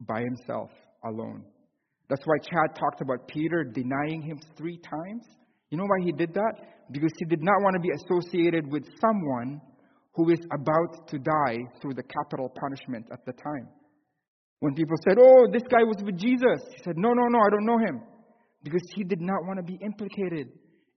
by 0.00 0.20
himself 0.20 0.70
alone. 1.04 1.44
That's 2.08 2.22
why 2.24 2.38
Chad 2.38 2.74
talked 2.74 3.00
about 3.00 3.28
Peter 3.28 3.64
denying 3.64 4.22
him 4.22 4.40
three 4.58 4.78
times. 4.78 5.24
You 5.70 5.78
know 5.78 5.84
why 5.84 6.04
he 6.04 6.10
did 6.10 6.34
that? 6.34 6.54
Because 6.90 7.12
he 7.18 7.24
did 7.26 7.42
not 7.42 7.62
want 7.62 7.74
to 7.74 7.80
be 7.80 7.90
associated 7.94 8.66
with 8.70 8.84
someone 9.00 9.60
who 10.14 10.30
is 10.30 10.40
about 10.52 11.06
to 11.08 11.18
die 11.18 11.58
through 11.80 11.94
the 11.94 12.02
capital 12.02 12.52
punishment 12.60 13.06
at 13.12 13.24
the 13.26 13.32
time. 13.32 13.68
When 14.58 14.74
people 14.74 14.96
said, 15.08 15.18
Oh, 15.20 15.46
this 15.52 15.62
guy 15.70 15.84
was 15.84 16.02
with 16.04 16.18
Jesus, 16.18 16.66
he 16.76 16.82
said, 16.82 16.94
No, 16.96 17.12
no, 17.12 17.28
no, 17.28 17.38
I 17.38 17.50
don't 17.50 17.64
know 17.64 17.78
him. 17.78 18.02
Because 18.64 18.82
he 18.94 19.04
did 19.04 19.20
not 19.20 19.46
want 19.46 19.58
to 19.58 19.62
be 19.62 19.78
implicated 19.82 20.48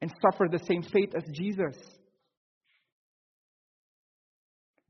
and 0.01 0.11
suffer 0.19 0.47
the 0.51 0.59
same 0.65 0.81
fate 0.81 1.13
as 1.15 1.23
Jesus. 1.33 1.77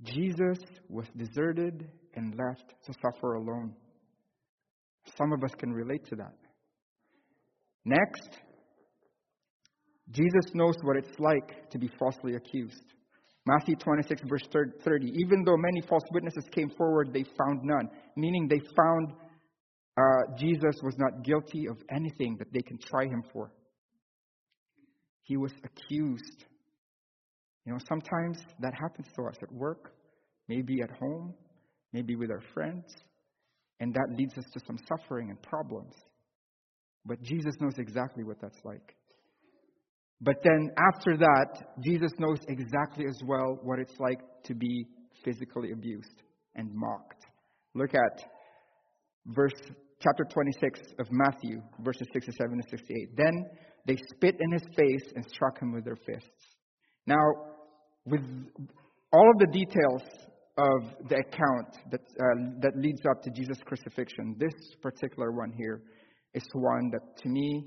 Jesus 0.04 0.60
was 0.90 1.06
deserted 1.16 1.90
and 2.16 2.36
left 2.36 2.74
to 2.86 2.94
suffer 3.02 3.36
alone. 3.36 3.74
Some 5.18 5.32
of 5.34 5.44
us 5.44 5.52
can 5.58 5.72
relate 5.72 6.06
to 6.10 6.16
that. 6.18 6.34
Next, 7.86 8.40
Jesus 10.12 10.54
knows 10.54 10.76
what 10.84 10.98
it's 10.98 11.20
like 11.20 11.70
to 11.72 11.78
be 11.78 11.90
falsely 12.00 12.36
accused. 12.36 12.84
Matthew 13.46 13.76
26, 13.76 14.22
verse 14.28 14.48
30. 14.52 15.08
Even 15.08 15.44
though 15.44 15.58
many 15.58 15.82
false 15.88 16.04
witnesses 16.12 16.46
came 16.52 16.70
forward, 16.78 17.10
they 17.14 17.24
found 17.38 17.60
none. 17.64 17.90
Meaning 18.16 18.48
they 18.48 18.62
found 18.76 19.14
uh, 19.98 20.36
Jesus 20.38 20.76
was 20.82 20.96
not 20.98 21.24
guilty 21.24 21.68
of 21.70 21.78
anything 21.94 22.38
that 22.40 22.52
they 22.54 22.62
can 22.62 22.78
try 22.80 23.04
him 23.04 23.24
for. 23.32 23.52
He 25.24 25.38
was 25.38 25.52
accused. 25.64 26.46
You 27.66 27.74
know, 27.74 27.80
sometimes 27.88 28.40
that 28.60 28.74
happens 28.74 29.08
to 29.16 29.24
us 29.24 29.38
at 29.42 29.52
work, 29.52 29.94
maybe 30.48 30.82
at 30.82 30.90
home, 30.98 31.34
maybe 31.94 32.16
with 32.16 32.30
our 32.30 32.42
friends, 32.54 32.84
and 33.80 33.94
that 33.94 34.16
leads 34.18 34.38
us 34.38 34.46
to 34.54 34.60
some 34.66 34.78
suffering 34.88 35.30
and 35.30 35.42
problems. 35.42 35.94
But 37.06 37.22
Jesus 37.22 37.54
knows 37.60 37.78
exactly 37.78 38.24
what 38.24 38.38
that's 38.42 38.60
like. 38.64 38.96
But 40.22 40.38
then 40.44 40.72
after 40.94 41.18
that, 41.18 41.82
Jesus 41.84 42.12
knows 42.18 42.40
exactly 42.48 43.06
as 43.08 43.20
well 43.26 43.60
what 43.62 43.80
it's 43.80 44.00
like 44.00 44.20
to 44.46 44.56
be 44.56 44.88
physically 45.24 45.72
abused 45.72 46.24
and 46.56 46.70
mocked. 46.74 47.26
Look 47.76 47.92
at 47.94 48.24
verse 49.28 49.52
chapter 50.02 50.24
26 50.30 50.80
of 51.00 51.08
Matthew, 51.12 51.62
verses 51.80 52.08
67 52.14 52.62
to 52.62 52.70
68. 52.70 53.18
Then 53.18 53.46
they 53.86 53.98
spit 54.16 54.36
in 54.40 54.52
his 54.52 54.64
face 54.78 55.12
and 55.16 55.26
struck 55.30 55.60
him 55.60 55.74
with 55.74 55.84
their 55.84 55.98
fists. 56.06 56.56
Now, 57.06 57.53
with 58.06 58.22
all 59.12 59.30
of 59.30 59.38
the 59.40 59.48
details 59.52 60.02
of 60.58 61.10
the 61.10 61.16
account 61.16 61.68
that, 61.92 62.02
uh, 62.02 62.60
that 62.62 62.74
leads 62.76 63.02
up 63.10 63.22
to 63.24 63.32
Jesus' 63.32 63.58
crucifixion, 63.66 64.36
this 64.38 64.54
particular 64.82 65.32
one 65.32 65.52
here 65.52 65.82
is 66.34 66.44
one 66.54 66.92
that 66.92 67.18
to 67.22 67.30
me 67.30 67.66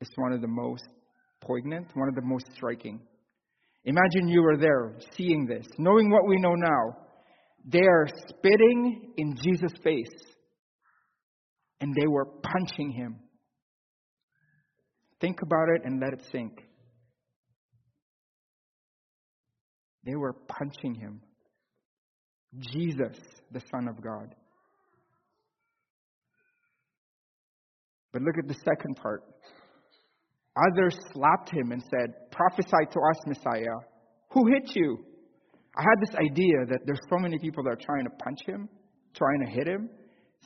is 0.00 0.08
one 0.16 0.32
of 0.32 0.40
the 0.40 0.48
most 0.48 0.88
poignant, 1.40 1.86
one 1.94 2.08
of 2.08 2.14
the 2.14 2.22
most 2.22 2.46
striking. 2.54 3.00
Imagine 3.84 4.28
you 4.28 4.42
were 4.42 4.56
there 4.56 4.94
seeing 5.16 5.46
this, 5.46 5.66
knowing 5.78 6.10
what 6.10 6.26
we 6.26 6.36
know 6.38 6.54
now. 6.54 6.96
They 7.70 7.86
are 7.86 8.06
spitting 8.28 9.12
in 9.16 9.36
Jesus' 9.36 9.78
face 9.82 10.06
and 11.80 11.94
they 11.94 12.06
were 12.06 12.26
punching 12.26 12.92
him. 12.92 13.16
Think 15.20 15.42
about 15.42 15.68
it 15.76 15.82
and 15.84 16.00
let 16.00 16.12
it 16.12 16.24
sink. 16.30 16.67
They 20.08 20.16
were 20.16 20.32
punching 20.32 20.94
him. 20.94 21.20
Jesus, 22.58 23.18
the 23.52 23.60
Son 23.70 23.88
of 23.88 24.02
God. 24.02 24.34
But 28.14 28.22
look 28.22 28.36
at 28.38 28.48
the 28.48 28.54
second 28.54 28.96
part. 28.96 29.22
Others 30.56 30.96
slapped 31.12 31.50
him 31.52 31.72
and 31.72 31.82
said, 31.90 32.14
Prophesy 32.30 32.86
to 32.90 32.98
us, 32.98 33.26
Messiah. 33.26 33.76
Who 34.30 34.46
hit 34.50 34.74
you? 34.74 34.96
I 35.76 35.82
had 35.82 36.00
this 36.00 36.14
idea 36.14 36.64
that 36.70 36.80
there's 36.86 37.00
so 37.10 37.18
many 37.18 37.38
people 37.38 37.62
that 37.64 37.70
are 37.70 37.76
trying 37.76 38.04
to 38.04 38.24
punch 38.24 38.38
him, 38.46 38.66
trying 39.14 39.44
to 39.44 39.52
hit 39.52 39.68
him. 39.68 39.90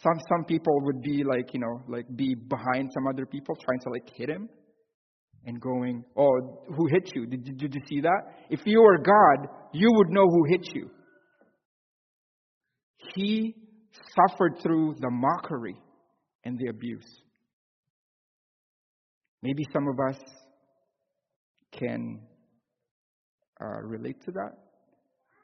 Some 0.03 0.19
some 0.29 0.45
people 0.45 0.75
would 0.83 1.03
be 1.03 1.23
like, 1.23 1.55
you 1.55 1.61
know, 1.61 1.83
like 1.87 2.07
be 2.17 2.35
behind 2.35 2.91
some 2.93 3.07
other 3.07 3.27
people 3.27 3.55
trying 3.65 3.79
to 3.81 3.91
like 3.91 4.11
hit 4.13 4.29
him 4.29 4.49
and 5.47 5.61
going, 5.61 6.05
Oh, 6.17 6.65
who 6.69 6.87
hit 6.89 7.11
you? 7.15 7.27
Did, 7.27 7.45
did, 7.45 7.59
did 7.59 7.75
you 7.75 7.81
see 7.89 8.01
that? 8.03 8.21
If 8.51 8.61
you 8.65 8.81
were 8.81 8.99
God, 8.99 9.49
you 9.73 9.89
would 9.93 10.11
know 10.11 10.27
who 10.27 10.45
hit 10.49 10.75
you. 10.75 10.91
He 13.15 13.55
suffered 14.17 14.59
through 14.63 14.97
the 15.01 15.11
mockery 15.11 15.77
and 16.45 16.59
the 16.59 16.69
abuse. 16.71 17.21
Maybe 19.43 19.65
some 19.73 19.89
of 19.89 19.99
us 20.09 20.21
can 21.73 22.21
uh, 23.61 23.83
relate 23.83 24.23
to 24.25 24.31
that, 24.33 24.53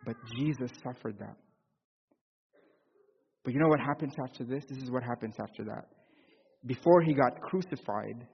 but 0.04 0.14
Jesus 0.36 0.70
suffered 0.82 1.18
that. 1.18 1.36
But 3.44 3.54
you 3.54 3.60
know 3.60 3.68
what 3.68 3.80
happens 3.80 4.12
after 4.22 4.44
this? 4.44 4.64
This 4.68 4.78
is 4.78 4.90
what 4.90 5.02
happens 5.02 5.34
after 5.40 5.64
that. 5.64 5.86
Before 6.66 7.00
he 7.02 7.14
got 7.14 7.40
crucified, 7.40 8.26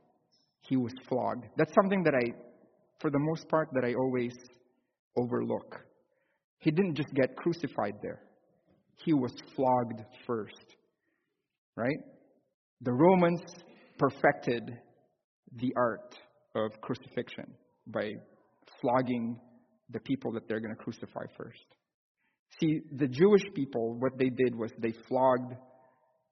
he 0.68 0.76
was 0.76 0.92
flogged. 1.08 1.44
That's 1.56 1.72
something 1.74 2.02
that 2.04 2.14
I, 2.14 2.32
for 3.00 3.10
the 3.10 3.18
most 3.18 3.48
part, 3.48 3.68
that 3.72 3.84
I 3.84 3.94
always 3.94 4.32
overlook. 5.16 5.80
He 6.58 6.70
didn't 6.70 6.96
just 6.96 7.12
get 7.14 7.36
crucified 7.36 7.94
there, 8.02 8.22
he 9.04 9.12
was 9.12 9.32
flogged 9.54 10.02
first. 10.26 10.76
Right? 11.76 11.98
The 12.82 12.92
Romans 12.92 13.40
perfected 13.98 14.78
the 15.56 15.72
art 15.76 16.14
of 16.54 16.70
crucifixion 16.80 17.52
by 17.86 18.10
flogging 18.80 19.38
the 19.90 20.00
people 20.00 20.32
that 20.32 20.48
they're 20.48 20.60
going 20.60 20.74
to 20.74 20.82
crucify 20.82 21.24
first. 21.36 21.64
See, 22.60 22.80
the 22.96 23.08
Jewish 23.08 23.42
people, 23.54 23.96
what 23.98 24.16
they 24.18 24.28
did 24.28 24.54
was 24.54 24.70
they 24.78 24.92
flogged 25.08 25.54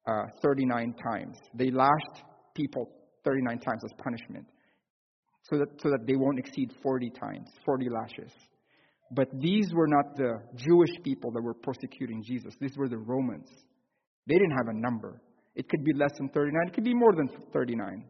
uh, 0.06 0.22
39 0.42 0.94
times. 1.10 1.38
They 1.54 1.70
lashed 1.70 2.24
people 2.54 2.88
39 3.24 3.58
times 3.58 3.82
as 3.84 3.92
punishment 3.98 4.46
so 5.50 5.58
that, 5.58 5.68
so 5.82 5.90
that 5.90 6.06
they 6.06 6.16
won't 6.16 6.38
exceed 6.38 6.72
40 6.82 7.10
times, 7.10 7.48
40 7.64 7.88
lashes. 7.90 8.32
But 9.14 9.28
these 9.40 9.72
were 9.74 9.88
not 9.88 10.16
the 10.16 10.40
Jewish 10.56 10.90
people 11.02 11.30
that 11.32 11.42
were 11.42 11.54
persecuting 11.54 12.22
Jesus. 12.24 12.54
These 12.60 12.76
were 12.76 12.88
the 12.88 12.98
Romans. 12.98 13.48
They 14.26 14.34
didn't 14.34 14.56
have 14.56 14.68
a 14.68 14.78
number. 14.78 15.20
It 15.54 15.68
could 15.68 15.84
be 15.84 15.92
less 15.94 16.12
than 16.16 16.28
39, 16.30 16.68
it 16.68 16.74
could 16.74 16.84
be 16.84 16.94
more 16.94 17.14
than 17.14 17.28
39. 17.52 18.04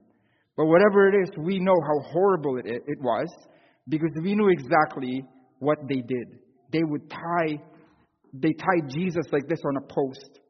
But 0.56 0.66
whatever 0.66 1.08
it 1.08 1.22
is, 1.22 1.30
we 1.38 1.58
know 1.58 1.74
how 1.82 2.10
horrible 2.10 2.58
it, 2.58 2.66
it 2.66 3.00
was 3.00 3.28
because 3.88 4.10
we 4.22 4.34
knew 4.34 4.48
exactly 4.50 5.24
what 5.58 5.78
they 5.88 6.02
did. 6.02 6.38
They 6.72 6.82
would 6.84 7.10
tie, 7.10 7.58
they 8.32 8.52
tied 8.52 8.90
Jesus 8.90 9.24
like 9.32 9.48
this 9.48 9.60
on 9.66 9.76
a 9.76 9.92
post, 9.92 10.40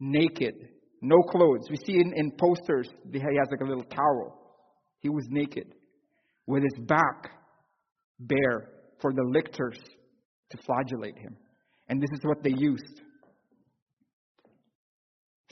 naked, 0.00 0.54
no 1.02 1.22
clothes. 1.22 1.66
We 1.70 1.76
see 1.76 1.94
in, 1.94 2.12
in 2.16 2.32
posters, 2.32 2.88
he 3.12 3.18
has 3.18 3.48
like 3.50 3.60
a 3.60 3.68
little 3.68 3.84
towel. 3.84 4.38
He 5.00 5.08
was 5.08 5.26
naked, 5.30 5.74
with 6.46 6.62
his 6.62 6.86
back 6.86 7.30
bare 8.18 8.68
for 9.00 9.12
the 9.12 9.24
lictors 9.30 9.78
to 10.50 10.58
flagellate 10.58 11.18
him. 11.18 11.36
And 11.88 12.00
this 12.00 12.10
is 12.12 12.20
what 12.24 12.42
they 12.42 12.54
used. 12.56 13.02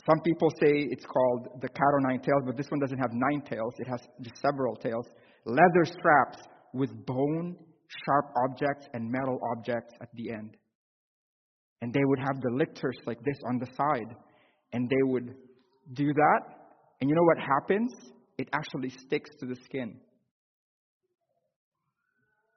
Some 0.08 0.20
people 0.20 0.50
say 0.50 0.88
it's 0.90 1.04
called 1.06 1.48
the 1.62 1.68
cat 1.68 1.92
o' 1.94 2.08
nine 2.08 2.20
tails, 2.20 2.42
but 2.44 2.56
this 2.56 2.66
one 2.68 2.80
doesn't 2.80 2.98
have 2.98 3.12
nine 3.12 3.42
tails. 3.42 3.74
It 3.78 3.88
has 3.88 4.00
several 4.42 4.76
tails. 4.76 5.06
Leather 5.46 5.84
straps 5.84 6.38
with 6.74 6.90
bone, 7.06 7.56
sharp 8.04 8.26
objects, 8.44 8.86
and 8.92 9.10
metal 9.10 9.38
objects 9.56 9.94
at 10.02 10.08
the 10.14 10.30
end. 10.30 10.56
And 11.80 11.92
they 11.92 12.04
would 12.04 12.18
have 12.18 12.40
the 12.40 12.50
lictors 12.50 12.96
like 13.06 13.18
this 13.24 13.38
on 13.46 13.58
the 13.58 13.66
side. 13.66 14.14
And 14.74 14.90
they 14.90 15.02
would 15.02 15.34
do 15.94 16.12
that. 16.12 16.40
And 17.00 17.08
you 17.08 17.16
know 17.16 17.22
what 17.22 17.38
happens? 17.38 17.90
It 18.36 18.48
actually 18.52 18.90
sticks 18.90 19.30
to 19.40 19.46
the 19.46 19.56
skin. 19.64 20.00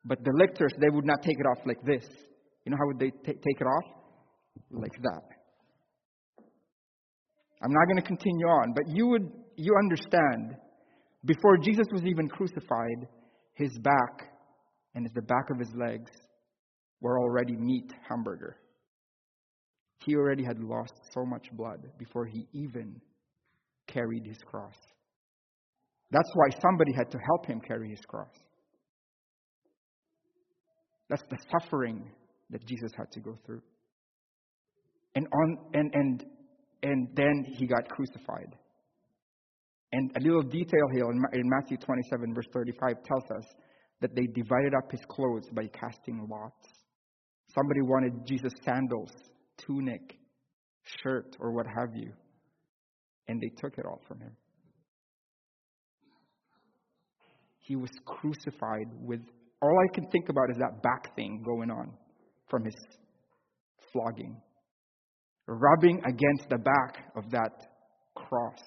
But 0.04 0.24
the 0.24 0.32
lictors, 0.34 0.74
they 0.82 0.90
would 0.90 1.06
not 1.06 1.22
take 1.22 1.38
it 1.40 1.46
off 1.46 1.60
like 1.66 1.82
this. 1.86 2.06
You 2.66 2.72
know 2.72 2.78
how 2.78 2.88
would 2.88 3.00
they 3.00 3.12
t- 3.12 3.40
take 3.48 3.62
it 3.62 3.66
off? 3.66 3.84
Like 4.72 5.02
that. 5.02 5.24
I'm 7.64 7.72
not 7.72 7.86
going 7.86 8.02
to 8.02 8.08
continue 8.08 8.48
on, 8.48 8.74
but 8.74 8.84
you 8.88 9.08
would 9.08 9.32
you 9.56 9.74
understand 9.78 10.56
before 11.26 11.58
Jesus 11.58 11.86
was 11.92 12.04
even 12.06 12.28
crucified, 12.30 13.08
his 13.54 13.78
back 13.80 14.32
and 14.96 15.08
the 15.14 15.22
back 15.22 15.50
of 15.52 15.60
his 15.60 15.74
legs 15.76 16.12
were 17.02 17.20
already 17.20 17.56
meat 17.56 17.92
hamburger. 18.08 18.58
He 20.08 20.16
already 20.16 20.46
had 20.46 20.58
lost 20.64 20.94
so 21.14 21.26
much 21.26 21.48
blood 21.52 21.86
before 22.00 22.26
he 22.26 22.48
even 22.54 23.02
carried 23.88 24.26
his 24.26 24.38
cross. 24.38 24.78
That's 26.12 26.30
why 26.34 26.58
somebody 26.62 26.94
had 26.94 27.12
to 27.12 27.18
help 27.18 27.46
him 27.46 27.60
carry 27.60 27.90
his 27.90 28.00
cross. 28.08 28.32
That's 31.10 31.24
the 31.30 31.38
suffering 31.52 32.10
that 32.52 32.66
Jesus 32.66 32.94
had 32.98 33.12
to 33.12 33.20
go 33.20 33.38
through. 33.46 33.62
And 35.16 35.28
on 35.28 35.58
and 35.74 35.92
and 35.94 36.26
and 36.84 37.10
then 37.14 37.46
he 37.58 37.68
got 37.68 37.90
crucified. 37.90 38.56
And 39.92 40.12
a 40.16 40.22
little 40.22 40.44
detail 40.44 40.88
here 40.94 41.04
in 41.34 41.50
Matthew 41.50 41.76
27, 41.78 42.34
verse 42.34 42.48
35, 42.54 43.04
tells 43.04 43.32
us 43.38 43.46
that 44.00 44.16
they 44.16 44.28
divided 44.28 44.74
up 44.74 44.90
his 44.90 45.02
clothes 45.10 45.50
by 45.54 45.68
casting 45.68 46.26
lots. 46.32 46.66
Somebody 47.54 47.82
wanted 47.82 48.14
Jesus' 48.26 48.54
sandals, 48.64 49.12
tunic, 49.66 50.18
shirt, 51.02 51.36
or 51.40 51.52
what 51.52 51.66
have 51.68 51.96
you. 51.96 52.12
and 53.28 53.42
they 53.42 53.50
took 53.62 53.78
it 53.78 53.86
all 53.86 54.02
from 54.08 54.20
him. 54.22 54.32
He 57.60 57.76
was 57.76 57.90
crucified 58.06 58.88
with 59.02 59.20
all 59.62 59.78
I 59.78 59.94
can 59.94 60.08
think 60.12 60.30
about 60.30 60.50
is 60.52 60.58
that 60.58 60.82
back 60.82 61.16
thing 61.16 61.44
going 61.46 61.70
on 61.70 61.92
from 62.50 62.64
his 62.64 62.76
flogging, 63.92 64.38
rubbing 65.48 66.00
against 66.06 66.50
the 66.50 66.58
back 66.58 67.12
of 67.18 67.30
that 67.32 67.68
cross. 68.16 68.60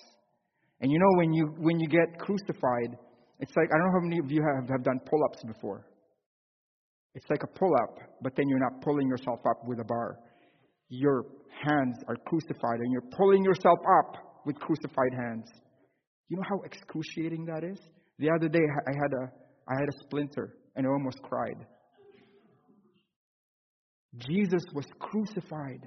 And 0.80 0.90
you 0.90 0.98
know, 0.98 1.12
when 1.16 1.32
you, 1.32 1.46
when 1.58 1.78
you 1.80 1.88
get 1.88 2.18
crucified, 2.18 2.98
it's 3.38 3.52
like, 3.56 3.68
I 3.72 3.78
don't 3.78 3.86
know 3.86 4.00
how 4.00 4.06
many 4.06 4.18
of 4.18 4.30
you 4.30 4.42
have, 4.42 4.68
have 4.68 4.84
done 4.84 5.00
pull 5.08 5.20
ups 5.24 5.42
before. 5.46 5.86
It's 7.14 7.26
like 7.30 7.42
a 7.42 7.58
pull 7.58 7.72
up, 7.82 7.98
but 8.22 8.36
then 8.36 8.46
you're 8.48 8.60
not 8.60 8.82
pulling 8.82 9.08
yourself 9.08 9.40
up 9.48 9.62
with 9.66 9.80
a 9.80 9.84
bar. 9.84 10.18
Your 10.90 11.24
hands 11.64 11.96
are 12.08 12.16
crucified 12.26 12.80
and 12.80 12.92
you're 12.92 13.10
pulling 13.16 13.44
yourself 13.44 13.78
up 13.98 14.42
with 14.44 14.56
crucified 14.56 15.14
hands. 15.16 15.46
You 16.28 16.36
know 16.36 16.44
how 16.48 16.60
excruciating 16.64 17.46
that 17.46 17.64
is? 17.64 17.78
The 18.18 18.30
other 18.30 18.48
day 18.48 18.60
I 18.60 18.92
had 18.92 19.12
a 19.12 19.32
I 19.68 19.74
had 19.78 19.88
a 19.88 19.98
splinter 20.04 20.56
and 20.76 20.86
I 20.86 20.90
almost 20.90 21.22
cried. 21.22 21.66
Jesus 24.28 24.62
was 24.74 24.86
crucified. 24.98 25.80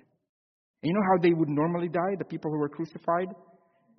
And 0.82 0.90
you 0.90 0.94
know 0.94 1.06
how 1.12 1.22
they 1.22 1.34
would 1.34 1.50
normally 1.50 1.90
die, 1.90 2.16
the 2.18 2.26
people 2.26 2.52
who 2.52 2.60
were 2.60 2.70
crucified? 2.70 3.28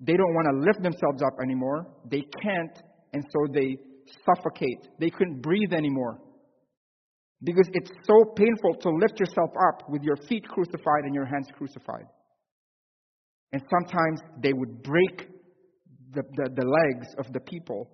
They 0.01 0.13
don't 0.13 0.33
want 0.33 0.47
to 0.51 0.65
lift 0.65 0.81
themselves 0.83 1.21
up 1.23 1.33
anymore. 1.41 1.87
They 2.09 2.23
can't, 2.41 2.77
and 3.13 3.23
so 3.31 3.53
they 3.53 3.77
suffocate. 4.25 4.87
They 4.99 5.09
couldn't 5.09 5.41
breathe 5.41 5.73
anymore. 5.73 6.19
Because 7.43 7.67
it's 7.73 7.91
so 8.07 8.33
painful 8.35 8.75
to 8.81 8.89
lift 8.89 9.19
yourself 9.19 9.51
up 9.69 9.89
with 9.89 10.03
your 10.03 10.15
feet 10.27 10.47
crucified 10.47 11.03
and 11.03 11.13
your 11.13 11.25
hands 11.25 11.47
crucified. 11.55 12.05
And 13.51 13.61
sometimes 13.69 14.21
they 14.41 14.53
would 14.53 14.83
break 14.83 15.27
the, 16.13 16.23
the, 16.35 16.49
the 16.55 16.65
legs 16.65 17.07
of 17.17 17.31
the 17.33 17.39
people, 17.41 17.89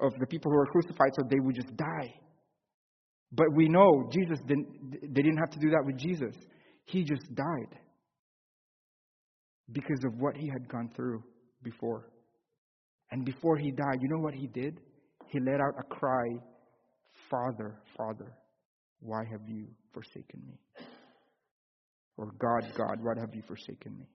of 0.00 0.12
the 0.18 0.26
people 0.26 0.50
who 0.50 0.58
were 0.58 0.66
crucified, 0.66 1.10
so 1.14 1.26
they 1.28 1.40
would 1.40 1.54
just 1.54 1.74
die. 1.76 2.14
But 3.32 3.46
we 3.54 3.68
know 3.68 4.08
Jesus 4.12 4.38
didn't, 4.46 4.92
they 5.02 5.22
didn't 5.22 5.38
have 5.38 5.50
to 5.50 5.58
do 5.58 5.70
that 5.70 5.82
with 5.84 5.96
Jesus. 5.96 6.34
He 6.84 7.02
just 7.02 7.34
died 7.34 7.78
because 9.72 10.04
of 10.04 10.20
what 10.20 10.36
he 10.36 10.48
had 10.48 10.68
gone 10.68 10.90
through 10.94 11.22
before. 11.62 12.10
And 13.10 13.24
before 13.24 13.56
he 13.56 13.70
died, 13.70 14.00
you 14.00 14.08
know 14.08 14.22
what 14.22 14.34
he 14.34 14.46
did? 14.46 14.80
He 15.28 15.40
let 15.40 15.60
out 15.60 15.74
a 15.78 15.82
cry, 15.84 16.26
Father, 17.30 17.78
Father, 17.96 18.32
why 19.02 19.24
have 19.30 19.48
you 19.48 19.66
forsaken 19.92 20.42
me? 20.46 20.54
Or 22.16 22.26
God, 22.38 22.72
God, 22.76 22.98
what 23.02 23.18
have 23.18 23.34
you 23.34 23.42
forsaken 23.46 23.98
me? 23.98 24.06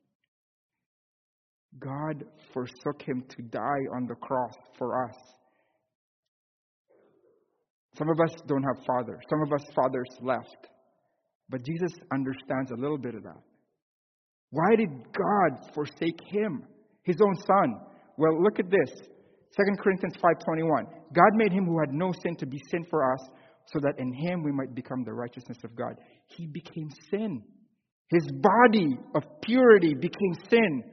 God 1.79 2.23
forsook 2.53 3.01
him 3.01 3.23
to 3.29 3.41
die 3.43 3.83
on 3.95 4.07
the 4.07 4.15
cross 4.15 4.53
for 4.77 5.05
us. 5.05 5.15
Some 7.97 8.09
of 8.09 8.19
us 8.19 8.35
don't 8.47 8.63
have 8.63 8.85
fathers. 8.85 9.19
Some 9.29 9.41
of 9.41 9.51
us 9.51 9.65
fathers 9.75 10.07
left. 10.21 10.67
But 11.49 11.65
Jesus 11.65 11.91
understands 12.13 12.71
a 12.71 12.75
little 12.75 12.97
bit 12.97 13.15
of 13.15 13.23
that. 13.23 13.41
Why 14.51 14.75
did 14.75 14.89
God 14.89 15.73
forsake 15.73 16.19
him, 16.31 16.63
his 17.03 17.17
own 17.21 17.35
son? 17.45 17.75
Well, 18.17 18.41
look 18.41 18.59
at 18.59 18.69
this. 18.69 19.07
2 19.55 19.77
Corinthians 19.81 20.15
5:21. 20.17 20.85
God 21.13 21.33
made 21.33 21.51
him 21.51 21.65
who 21.65 21.79
had 21.79 21.91
no 21.91 22.11
sin 22.23 22.35
to 22.37 22.45
be 22.45 22.59
sin 22.69 22.85
for 22.89 23.11
us, 23.13 23.29
so 23.67 23.79
that 23.79 23.99
in 23.99 24.13
him 24.13 24.43
we 24.43 24.51
might 24.51 24.73
become 24.73 25.03
the 25.03 25.13
righteousness 25.13 25.57
of 25.63 25.75
God. 25.75 25.95
He 26.27 26.47
became 26.47 26.89
sin. 27.11 27.43
His 28.09 28.27
body 28.31 28.97
of 29.15 29.23
purity 29.41 29.93
became 29.93 30.33
sin 30.49 30.83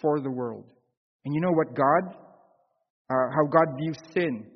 for 0.00 0.20
the 0.20 0.30
world. 0.30 0.64
And 1.24 1.34
you 1.34 1.40
know 1.40 1.52
what 1.52 1.74
God, 1.74 2.14
uh, 3.10 3.14
how 3.34 3.46
God 3.50 3.76
views 3.78 3.98
sin? 4.12 4.46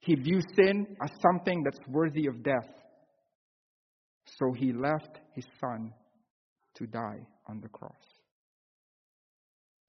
He 0.00 0.14
views 0.14 0.44
sin 0.54 0.86
as 1.02 1.10
something 1.20 1.62
that's 1.64 1.78
worthy 1.88 2.26
of 2.26 2.42
death. 2.44 2.68
So 4.38 4.52
he 4.56 4.72
left 4.72 5.20
his 5.34 5.46
son 5.60 5.92
to 6.76 6.86
die 6.86 7.26
on 7.48 7.60
the 7.60 7.68
cross. 7.68 7.92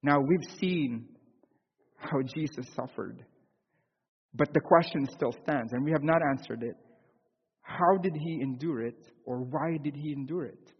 Now 0.02 0.20
we've 0.20 0.58
seen 0.60 1.10
how 1.98 2.22
Jesus 2.34 2.66
suffered, 2.76 3.26
but 4.34 4.54
the 4.54 4.60
question 4.60 5.08
still 5.12 5.34
stands, 5.44 5.74
and 5.74 5.84
we 5.84 5.92
have 5.92 6.04
not 6.04 6.22
answered 6.32 6.64
it. 6.64 6.76
How 7.68 7.98
did 8.02 8.16
he 8.16 8.40
endure 8.42 8.82
it, 8.82 9.12
or 9.26 9.40
why 9.40 9.78
did 9.84 9.94
he 9.94 10.14
endure 10.14 10.46
it? 10.46 10.72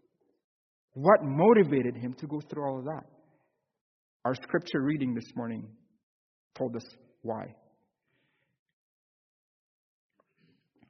What 0.94 1.22
motivated 1.22 1.96
him 1.96 2.14
to 2.14 2.26
go 2.26 2.40
through 2.40 2.64
all 2.64 2.78
of 2.78 2.86
that? 2.86 3.04
Our 4.24 4.34
scripture 4.34 4.80
reading 4.80 5.14
this 5.14 5.30
morning 5.36 5.68
told 6.56 6.74
us 6.74 6.84
why. 7.20 7.54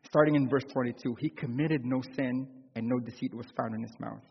Starting 0.07 0.37
in 0.37 0.49
verse 0.49 0.63
22, 0.73 1.17
he 1.19 1.31
committed 1.31 1.85
no 1.85 2.01
sin 2.15 2.47
and 2.77 2.87
no 2.87 3.01
deceit 3.01 3.35
was 3.35 3.47
found 3.57 3.75
in 3.75 3.83
his 3.83 3.95
mouth. 3.99 4.23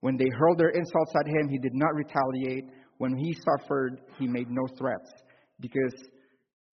When 0.00 0.16
they 0.16 0.28
hurled 0.38 0.58
their 0.58 0.70
insults 0.70 1.12
at 1.20 1.26
him, 1.26 1.48
he 1.50 1.58
did 1.58 1.74
not 1.74 1.94
retaliate. 1.94 2.64
When 2.96 3.16
he 3.18 3.36
suffered, 3.44 4.00
he 4.18 4.26
made 4.26 4.48
no 4.48 4.66
threats 4.78 5.12
because 5.60 5.94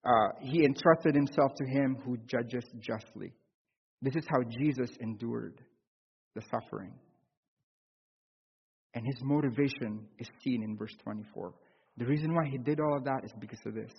uh, 0.05 0.29
he 0.41 0.63
entrusted 0.63 1.13
himself 1.13 1.51
to 1.57 1.65
him 1.65 1.97
who 2.05 2.17
judges 2.25 2.63
justly. 2.79 3.33
This 4.01 4.15
is 4.15 4.25
how 4.29 4.39
Jesus 4.59 4.89
endured 5.01 5.61
the 6.35 6.41
suffering. 6.49 6.93
And 8.95 9.05
his 9.05 9.21
motivation 9.21 10.07
is 10.17 10.27
seen 10.43 10.63
in 10.63 10.77
verse 10.77 10.93
24. 11.03 11.53
The 11.97 12.05
reason 12.05 12.33
why 12.33 12.45
he 12.49 12.57
did 12.57 12.79
all 12.79 12.97
of 12.97 13.03
that 13.03 13.21
is 13.23 13.31
because 13.39 13.59
of 13.65 13.75
this. 13.75 13.91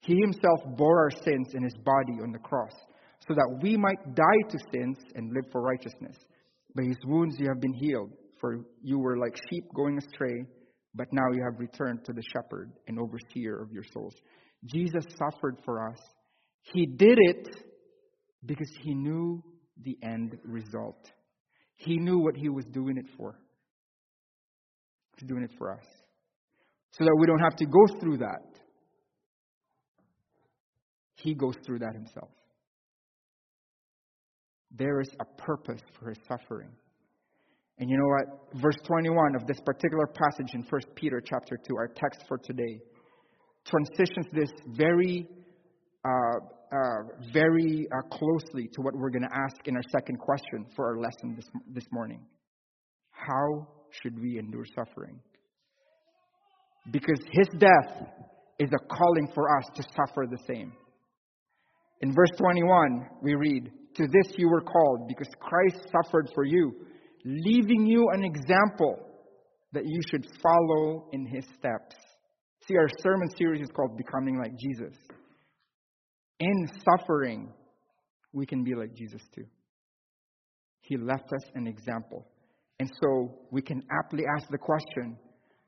He 0.00 0.16
himself 0.20 0.60
bore 0.76 1.04
our 1.04 1.10
sins 1.10 1.54
in 1.54 1.62
his 1.62 1.74
body 1.84 2.18
on 2.22 2.32
the 2.32 2.38
cross, 2.38 2.72
so 3.26 3.34
that 3.34 3.58
we 3.62 3.76
might 3.76 4.14
die 4.14 4.48
to 4.50 4.58
sins 4.72 4.98
and 5.14 5.32
live 5.32 5.50
for 5.50 5.62
righteousness. 5.62 6.16
By 6.74 6.84
his 6.84 6.98
wounds 7.04 7.36
you 7.38 7.48
have 7.48 7.60
been 7.60 7.74
healed, 7.74 8.10
for 8.40 8.64
you 8.82 8.98
were 8.98 9.16
like 9.16 9.36
sheep 9.48 9.64
going 9.74 9.98
astray, 9.98 10.44
but 10.94 11.06
now 11.12 11.24
you 11.32 11.42
have 11.44 11.60
returned 11.60 12.04
to 12.04 12.12
the 12.12 12.22
shepherd 12.32 12.72
and 12.88 12.98
overseer 12.98 13.62
of 13.62 13.72
your 13.72 13.84
souls. 13.92 14.14
Jesus 14.64 15.04
suffered 15.16 15.56
for 15.64 15.88
us. 15.88 15.98
He 16.62 16.86
did 16.86 17.18
it 17.20 17.48
because 18.44 18.70
he 18.82 18.94
knew 18.94 19.42
the 19.84 19.96
end 20.02 20.36
result. 20.44 21.10
He 21.76 21.96
knew 21.96 22.18
what 22.18 22.36
he 22.36 22.48
was 22.48 22.64
doing 22.66 22.96
it 22.96 23.06
for. 23.16 23.38
He's 25.18 25.28
doing 25.28 25.42
it 25.42 25.50
for 25.58 25.72
us. 25.72 25.84
So 26.92 27.04
that 27.04 27.16
we 27.18 27.26
don't 27.26 27.40
have 27.40 27.56
to 27.56 27.66
go 27.66 28.00
through 28.00 28.18
that. 28.18 28.52
He 31.14 31.34
goes 31.34 31.54
through 31.64 31.80
that 31.80 31.94
himself. 31.94 32.30
There 34.76 35.00
is 35.00 35.08
a 35.20 35.24
purpose 35.42 35.82
for 35.98 36.08
his 36.08 36.18
suffering. 36.26 36.70
And 37.78 37.90
you 37.90 37.96
know 37.96 38.06
what? 38.06 38.60
Verse 38.60 38.76
21 38.86 39.36
of 39.36 39.46
this 39.46 39.58
particular 39.64 40.06
passage 40.06 40.54
in 40.54 40.62
1 40.62 40.80
Peter 40.94 41.22
chapter 41.24 41.56
2, 41.56 41.76
our 41.76 41.88
text 41.88 42.24
for 42.28 42.38
today, 42.38 42.80
transitions 43.66 44.26
this 44.32 44.50
very, 44.68 45.26
uh, 46.04 46.38
uh, 46.72 47.02
very 47.32 47.86
uh, 47.92 48.08
closely 48.08 48.68
to 48.72 48.80
what 48.80 48.94
we're 48.94 49.10
going 49.10 49.28
to 49.28 49.36
ask 49.36 49.66
in 49.66 49.76
our 49.76 49.82
second 49.90 50.18
question 50.18 50.66
for 50.74 50.86
our 50.86 50.98
lesson 50.98 51.34
this, 51.36 51.46
this 51.74 51.84
morning. 51.92 52.24
How 53.10 53.68
should 53.90 54.18
we 54.20 54.38
endure 54.38 54.64
suffering? 54.74 55.20
Because 56.90 57.20
his 57.30 57.48
death 57.58 58.08
is 58.58 58.70
a 58.72 58.94
calling 58.94 59.28
for 59.34 59.56
us 59.58 59.64
to 59.74 59.82
suffer 59.82 60.26
the 60.30 60.38
same. 60.46 60.72
In 62.00 62.12
verse 62.14 62.30
21, 62.38 63.06
we 63.22 63.34
read, 63.34 63.70
To 63.96 64.06
this 64.06 64.32
you 64.36 64.48
were 64.48 64.62
called, 64.62 65.08
because 65.08 65.28
Christ 65.40 65.86
suffered 65.92 66.30
for 66.34 66.44
you, 66.44 66.72
leaving 67.24 67.86
you 67.86 68.08
an 68.12 68.24
example 68.24 68.98
that 69.72 69.84
you 69.86 70.00
should 70.10 70.26
follow 70.42 71.08
in 71.12 71.26
his 71.26 71.44
steps. 71.44 71.96
See, 72.66 72.76
our 72.76 72.88
sermon 73.02 73.28
series 73.36 73.62
is 73.62 73.68
called 73.74 73.96
Becoming 73.96 74.38
Like 74.38 74.52
Jesus. 74.58 74.96
In 76.42 76.68
suffering, 76.84 77.52
we 78.32 78.46
can 78.46 78.64
be 78.64 78.74
like 78.74 78.92
Jesus 78.96 79.22
too. 79.32 79.44
He 80.80 80.96
left 80.96 81.32
us 81.32 81.44
an 81.54 81.68
example. 81.68 82.26
And 82.80 82.90
so 83.00 83.38
we 83.52 83.62
can 83.62 83.80
aptly 84.02 84.24
ask 84.36 84.48
the 84.50 84.58
question 84.58 85.16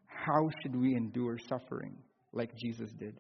how 0.09 0.49
should 0.61 0.75
we 0.75 0.97
endure 0.97 1.39
suffering 1.49 1.95
like 2.33 2.51
Jesus 2.57 2.91
did? 2.99 3.15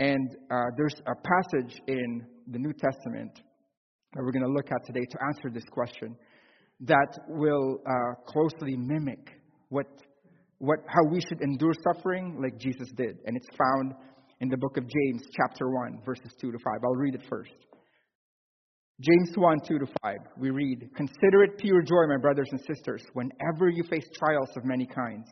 And 0.00 0.28
uh, 0.50 0.56
there's 0.76 0.96
a 1.06 1.14
passage 1.14 1.80
in 1.86 2.26
the 2.48 2.58
New 2.58 2.72
Testament 2.72 3.40
that 4.14 4.22
we're 4.24 4.32
going 4.32 4.42
to 4.42 4.52
look 4.52 4.66
at 4.72 4.84
today 4.86 5.06
to 5.08 5.18
answer 5.28 5.50
this 5.52 5.64
question 5.70 6.16
that 6.80 7.18
will 7.28 7.78
uh, 7.86 8.14
closely 8.26 8.76
mimic 8.76 9.38
what, 9.68 9.86
what, 10.58 10.80
how 10.88 11.12
we 11.12 11.20
should 11.28 11.40
endure 11.42 11.74
suffering 11.94 12.40
like 12.42 12.58
Jesus 12.58 12.88
did. 12.96 13.18
And 13.24 13.36
it's 13.36 13.48
found 13.56 13.94
in 14.40 14.48
the 14.48 14.56
book 14.56 14.76
of 14.76 14.84
James, 14.84 15.22
chapter 15.32 15.70
1, 15.70 16.02
verses 16.04 16.32
2 16.40 16.52
to 16.52 16.58
5. 16.58 16.74
I'll 16.84 16.94
read 16.94 17.14
it 17.14 17.22
first. 17.28 17.54
James 19.00 19.36
1 19.36 19.58
2 19.68 19.78
to 19.78 19.86
5, 20.02 20.16
we 20.38 20.50
read, 20.50 20.88
Consider 20.96 21.42
it 21.44 21.58
pure 21.58 21.82
joy, 21.82 22.06
my 22.08 22.16
brothers 22.16 22.48
and 22.50 22.60
sisters, 22.60 23.02
whenever 23.12 23.68
you 23.68 23.82
face 23.84 24.06
trials 24.18 24.48
of 24.56 24.64
many 24.64 24.86
kinds 24.86 25.28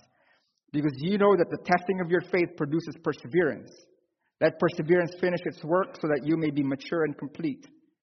Because 0.72 0.92
you 0.98 1.16
know 1.16 1.34
that 1.36 1.48
the 1.50 1.64
testing 1.64 2.00
of 2.00 2.10
your 2.10 2.20
faith 2.20 2.56
produces 2.56 2.94
perseverance. 3.02 3.72
Let 4.40 4.58
perseverance 4.58 5.12
finish 5.20 5.40
its 5.46 5.64
work 5.64 5.96
so 6.00 6.08
that 6.08 6.26
you 6.26 6.36
may 6.36 6.50
be 6.50 6.62
mature 6.62 7.04
and 7.04 7.16
complete, 7.16 7.66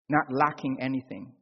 not 0.09 0.25
lacking 0.29 0.77
anything. 0.81 1.33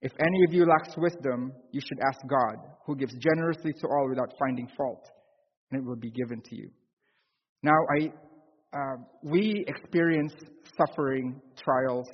If 0.00 0.12
any 0.18 0.44
of 0.44 0.52
you 0.52 0.66
lacks 0.66 0.96
wisdom, 0.96 1.52
you 1.70 1.80
should 1.80 2.00
ask 2.06 2.20
God, 2.28 2.56
who 2.86 2.96
gives 2.96 3.14
generously 3.14 3.72
to 3.72 3.86
all 3.86 4.08
without 4.08 4.34
finding 4.38 4.68
fault, 4.76 5.08
and 5.70 5.80
it 5.80 5.86
will 5.86 5.96
be 5.96 6.10
given 6.10 6.42
to 6.42 6.56
you. 6.56 6.70
Now, 7.62 7.76
I, 7.96 8.12
uh, 8.74 8.96
we 9.22 9.64
experience 9.68 10.34
suffering, 10.76 11.40
trials, 11.56 12.08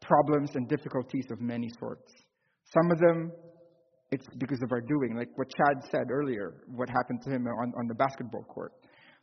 problems, 0.00 0.50
and 0.54 0.68
difficulties 0.68 1.26
of 1.30 1.40
many 1.40 1.68
sorts. 1.78 2.12
Some 2.72 2.90
of 2.90 2.98
them, 2.98 3.32
it's 4.10 4.26
because 4.38 4.60
of 4.62 4.72
our 4.72 4.80
doing, 4.80 5.16
like 5.16 5.28
what 5.36 5.48
Chad 5.50 5.82
said 5.90 6.10
earlier, 6.10 6.62
what 6.68 6.88
happened 6.88 7.20
to 7.24 7.30
him 7.30 7.46
on, 7.46 7.72
on 7.78 7.86
the 7.88 7.94
basketball 7.94 8.44
court. 8.44 8.72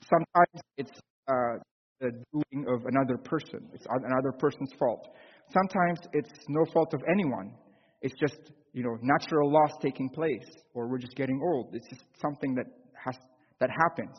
Sometimes 0.10 0.62
it's 0.78 0.92
uh, 1.28 1.58
the 2.02 2.12
doing 2.34 2.66
of 2.68 2.82
another 2.86 3.18
person, 3.18 3.70
it's 3.74 3.86
another 3.90 4.32
person's 4.38 4.72
fault. 4.78 5.08
Sometimes 5.54 6.00
it's 6.14 6.30
no 6.50 6.66
fault 6.74 6.94
of 6.94 7.02
anyone. 7.12 7.54
It's 8.02 8.16
just, 8.20 8.52
you 8.74 8.84
know, 8.84 8.98
natural 9.02 9.52
loss 9.52 9.72
taking 9.82 10.10
place, 10.10 10.46
or 10.74 10.90
we're 10.90 10.98
just 10.98 11.16
getting 11.16 11.40
old. 11.42 11.74
It's 11.74 11.88
just 11.88 12.04
something 12.22 12.54
that 12.56 12.66
has 13.04 13.16
that 13.60 13.70
happens. 13.70 14.16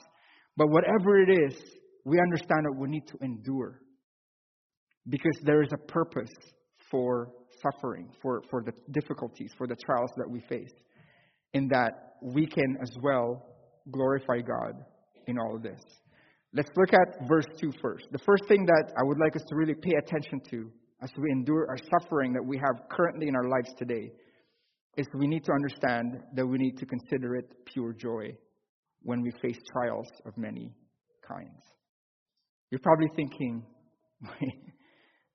But 0.56 0.68
whatever 0.68 1.20
it 1.20 1.30
is, 1.30 1.54
we 2.06 2.20
understand 2.20 2.64
that 2.64 2.76
we 2.78 2.88
need 2.88 3.06
to 3.08 3.18
endure. 3.20 3.80
Because 5.08 5.36
there 5.42 5.60
is 5.62 5.70
a 5.72 5.92
purpose 5.92 6.32
for 6.88 7.32
suffering, 7.60 8.08
for, 8.22 8.42
for 8.48 8.62
the 8.62 8.72
difficulties, 8.92 9.50
for 9.58 9.66
the 9.66 9.74
trials 9.74 10.10
that 10.16 10.30
we 10.30 10.40
face. 10.48 10.72
In 11.52 11.66
that 11.68 12.14
we 12.22 12.46
can 12.46 12.76
as 12.80 12.90
well 13.02 13.44
glorify 13.90 14.38
God 14.38 14.84
in 15.26 15.36
all 15.36 15.56
of 15.56 15.62
this. 15.64 15.80
Let's 16.52 16.70
look 16.76 16.92
at 16.92 17.26
verse 17.28 17.46
2 17.60 17.72
first. 17.82 18.06
The 18.12 18.18
first 18.18 18.44
thing 18.46 18.64
that 18.66 18.92
I 18.96 19.02
would 19.02 19.18
like 19.18 19.34
us 19.34 19.42
to 19.48 19.56
really 19.56 19.74
pay 19.74 19.96
attention 19.98 20.40
to 20.50 20.70
as 21.02 21.10
we 21.18 21.30
endure 21.32 21.66
our 21.68 21.78
suffering 21.90 22.32
that 22.34 22.44
we 22.44 22.56
have 22.56 22.88
currently 22.88 23.26
in 23.26 23.34
our 23.34 23.48
lives 23.48 23.74
today 23.76 24.12
is 24.96 25.06
we 25.18 25.26
need 25.26 25.44
to 25.44 25.52
understand 25.52 26.20
that 26.34 26.46
we 26.46 26.56
need 26.56 26.78
to 26.78 26.86
consider 26.86 27.34
it 27.34 27.52
pure 27.66 27.92
joy 27.92 28.30
when 29.02 29.22
we 29.22 29.32
face 29.42 29.58
trials 29.72 30.06
of 30.24 30.36
many 30.36 30.72
kinds. 31.26 31.62
You're 32.70 32.80
probably 32.80 33.10
thinking, 33.14 33.64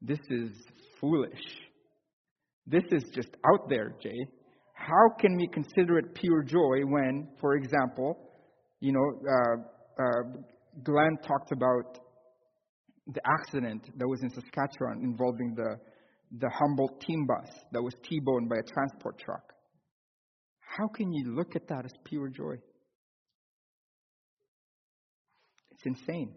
this 0.02 0.20
is 0.30 0.52
foolish. 1.00 1.42
This 2.68 2.84
is 2.92 3.04
just 3.14 3.30
out 3.52 3.70
there, 3.70 3.96
Jay. 4.02 4.18
How 4.74 5.16
can 5.20 5.38
we 5.38 5.48
consider 5.48 5.98
it 6.00 6.14
pure 6.16 6.44
joy 6.44 6.82
when, 6.86 7.30
for 7.40 7.56
example, 7.56 8.18
you 8.80 8.92
know, 8.92 9.30
uh, 9.30 10.04
uh, 10.04 10.40
Glenn 10.84 11.18
talked 11.26 11.52
about 11.52 12.00
the 13.08 13.22
accident 13.26 13.84
that 13.98 14.08
was 14.08 14.22
in 14.22 14.30
Saskatchewan 14.30 15.02
involving 15.04 15.54
the, 15.56 15.78
the 16.40 16.50
Humboldt 16.50 17.02
team 17.02 17.26
bus 17.26 17.50
that 17.72 17.82
was 17.82 17.94
T 18.08 18.20
boned 18.20 18.50
by 18.50 18.58
a 18.58 18.64
transport 18.64 19.20
truck. 19.20 19.54
How 20.60 20.88
can 20.88 21.12
you 21.12 21.36
look 21.36 21.56
at 21.56 21.68
that 21.68 21.86
as 21.86 21.92
pure 22.06 22.30
joy? 22.30 22.56
It's 25.72 25.84
insane. 25.86 26.34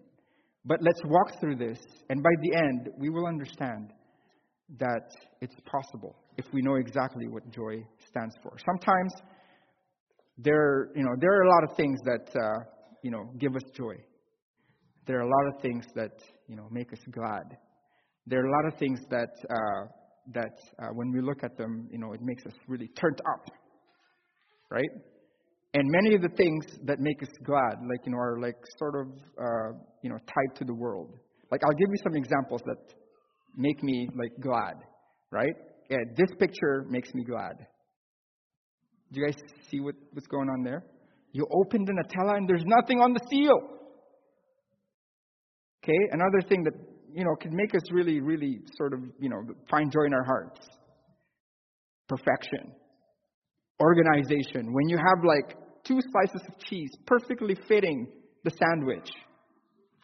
But 0.65 0.83
let's 0.83 1.01
walk 1.05 1.41
through 1.41 1.57
this, 1.57 1.79
and 2.09 2.23
by 2.23 2.31
the 2.41 2.57
end, 2.57 2.89
we 2.99 3.11
will 3.11 3.27
understand 3.27 3.93
that 4.79 5.11
it's 5.41 5.57
possible 5.67 6.17
if 6.39 6.47
we 6.53 6.63
know 6.63 6.77
exactly 6.77 7.29
what 7.29 7.49
joy 7.51 7.85
stands 8.09 8.35
for. 8.43 8.57
Sometimes 8.65 9.13
there, 10.39 10.89
you 10.97 11.03
know, 11.03 11.15
there 11.21 11.33
are 11.33 11.43
a 11.43 11.51
lot 11.51 11.71
of 11.71 11.77
things 11.77 12.01
that 12.05 12.29
uh, 12.35 12.65
you 13.03 13.11
know 13.11 13.31
give 13.39 13.55
us 13.55 13.63
joy. 13.77 13.95
There 15.07 15.19
are 15.19 15.23
a 15.23 15.31
lot 15.31 15.55
of 15.55 15.61
things 15.61 15.85
that 15.95 16.13
you 16.49 16.57
know 16.57 16.67
make 16.71 16.93
us 16.93 17.01
glad. 17.11 17.59
There 18.27 18.41
are 18.41 18.47
a 18.47 18.51
lot 18.51 18.73
of 18.73 18.79
things 18.79 19.01
that 19.11 19.35
uh, 19.51 19.87
that 20.33 20.59
uh, 20.83 20.89
when 20.95 21.13
we 21.13 21.21
look 21.21 21.45
at 21.45 21.57
them, 21.57 21.89
you 21.91 21.99
know, 21.99 22.13
it 22.13 22.21
makes 22.23 22.47
us 22.47 22.53
really 22.67 22.89
turned 22.89 23.21
up, 23.35 23.51
right? 24.71 24.89
And 25.75 25.91
many 25.91 26.15
of 26.15 26.23
the 26.23 26.29
things 26.37 26.65
that 26.85 27.01
make 27.01 27.21
us 27.21 27.29
glad, 27.45 27.75
like 27.91 28.07
you 28.07 28.13
know, 28.13 28.19
are 28.19 28.39
like 28.41 28.57
sort 28.79 28.95
of 28.95 29.09
uh, 29.39 29.77
you 30.03 30.11
know 30.11 30.19
tied 30.19 30.57
to 30.59 30.65
the 30.65 30.75
world. 30.75 31.11
Like 31.51 31.63
I'll 31.65 31.77
give 31.77 31.89
you 31.91 31.99
some 32.03 32.15
examples 32.15 32.63
that 32.67 32.77
make 33.57 33.83
me 33.83 34.09
like 34.17 34.33
glad, 34.41 34.75
right? 35.31 35.55
Yeah, 35.91 35.99
this 36.17 36.31
picture 36.39 36.87
makes 36.89 37.13
me 37.13 37.25
glad. 37.25 37.57
Do 39.13 39.21
you 39.21 39.27
guys 39.27 39.37
see 39.71 39.81
what, 39.81 39.95
what's 40.13 40.27
going 40.27 40.49
on 40.49 40.65
there? 40.65 40.85
You 41.33 41.47
open 41.53 41.85
the 41.85 41.93
Nutella 41.93 42.37
and 42.37 42.49
there's 42.49 42.65
nothing 42.65 43.01
on 43.01 43.13
the 43.13 43.21
seal. 43.31 43.61
Okay, 45.83 45.99
another 46.13 46.41
thing 46.49 46.63
that 46.65 46.73
you 47.13 47.25
know 47.25 47.35
can 47.41 47.55
make 47.55 47.75
us 47.75 47.83
really, 47.91 48.21
really 48.21 48.61
sort 48.77 48.95
of 48.95 49.01
you 49.19 49.29
know 49.29 49.43
find 49.69 49.91
joy 49.93 50.05
in 50.07 50.15
our 50.15 50.25
hearts. 50.25 50.61
Perfection, 52.09 52.73
organization. 53.81 54.73
When 54.73 54.89
you 54.89 54.97
have 54.97 55.25
like 55.25 55.64
two 55.87 56.01
slices 56.13 56.43
of 56.49 56.59
cheese 56.65 56.91
perfectly 57.07 57.57
fitting 57.69 58.07
the 58.45 58.51
sandwich. 58.51 59.09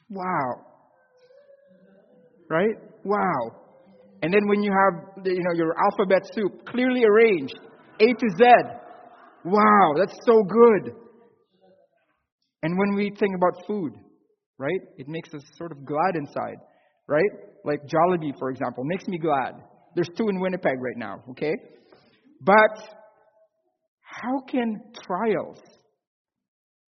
Wow. 0.08 0.66
Right? 2.48 2.76
Wow. 3.04 3.60
And 4.22 4.32
then 4.32 4.46
when 4.48 4.62
you 4.62 4.72
have 4.72 5.26
you 5.26 5.42
know 5.42 5.54
your 5.54 5.74
alphabet 5.82 6.22
soup 6.34 6.66
clearly 6.66 7.04
arranged, 7.04 7.58
A 8.00 8.06
to 8.06 8.28
Z. 8.38 8.44
Wow, 9.44 9.94
that's 9.96 10.16
so 10.26 10.42
good. 10.42 10.94
And 12.62 12.76
when 12.76 12.94
we 12.94 13.10
think 13.18 13.34
about 13.34 13.66
food, 13.66 13.94
right? 14.58 14.80
It 14.98 15.08
makes 15.08 15.32
us 15.32 15.40
sort 15.56 15.72
of 15.72 15.86
glad 15.86 16.16
inside, 16.16 16.58
right? 17.08 17.30
Like 17.64 17.80
Jollibee, 17.86 18.38
for 18.38 18.50
example, 18.50 18.84
makes 18.84 19.06
me 19.08 19.18
glad. 19.18 19.54
There's 19.94 20.10
two 20.16 20.28
in 20.28 20.38
Winnipeg 20.38 20.74
right 20.78 20.96
now, 20.96 21.22
okay? 21.30 21.54
But 22.42 22.99
how 24.10 24.40
can 24.40 24.80
trials 25.06 25.58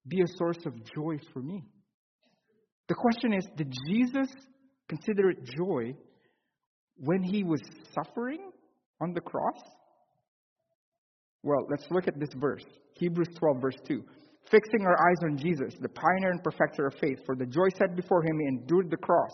be 0.08 0.22
a 0.22 0.38
source 0.38 0.66
of 0.66 0.74
joy 0.96 1.18
for 1.34 1.42
me? 1.42 1.64
The 2.88 2.96
question 2.96 3.34
is 3.34 3.46
Did 3.56 3.74
Jesus 3.88 4.30
consider 4.88 5.32
it 5.32 5.44
joy 5.58 5.96
when 6.98 7.24
he 7.24 7.44
was 7.44 7.62
suffering 7.94 8.52
on 9.02 9.14
the 9.14 9.22
cross? 9.22 9.60
Well, 11.44 11.66
let's 11.70 11.88
look 11.92 12.08
at 12.08 12.20
this 12.20 12.34
verse 12.36 12.66
Hebrews 12.96 13.30
12, 13.40 13.62
verse 13.62 13.78
2. 13.88 14.04
Fixing 14.50 14.86
our 14.86 15.10
eyes 15.10 15.18
on 15.24 15.38
Jesus, 15.38 15.74
the 15.82 15.90
pioneer 15.90 16.32
and 16.32 16.44
perfecter 16.44 16.88
of 16.88 16.94
faith, 17.02 17.20
for 17.26 17.36
the 17.36 17.46
joy 17.46 17.68
set 17.78 17.96
before 17.98 18.24
him, 18.24 18.40
he 18.40 18.48
endured 18.48 18.90
the 18.90 18.98
cross, 18.98 19.34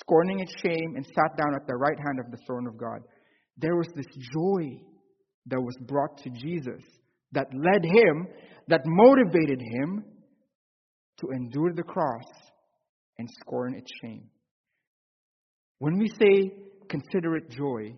scorning 0.00 0.40
its 0.40 0.54
shame, 0.62 0.94
and 0.96 1.04
sat 1.04 1.36
down 1.36 1.54
at 1.54 1.66
the 1.66 1.76
right 1.76 1.98
hand 1.98 2.18
of 2.18 2.30
the 2.30 2.38
throne 2.46 2.66
of 2.66 2.78
God. 2.78 3.00
There 3.58 3.76
was 3.76 3.88
this 3.94 4.06
joy 4.06 4.80
that 5.46 5.60
was 5.60 5.76
brought 5.86 6.16
to 6.22 6.30
Jesus 6.30 6.82
that 7.32 7.46
led 7.54 7.84
him, 7.84 8.26
that 8.68 8.82
motivated 8.84 9.60
him 9.60 10.04
to 11.20 11.30
endure 11.30 11.72
the 11.74 11.82
cross 11.82 12.24
and 13.18 13.28
scorn 13.40 13.74
its 13.74 13.90
shame. 14.02 14.28
When 15.78 15.98
we 15.98 16.08
say 16.08 16.52
consider 16.88 17.36
it 17.36 17.50
joy, 17.50 17.96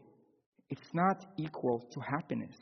it's 0.68 0.88
not 0.94 1.24
equal 1.38 1.86
to 1.92 2.00
happiness. 2.00 2.56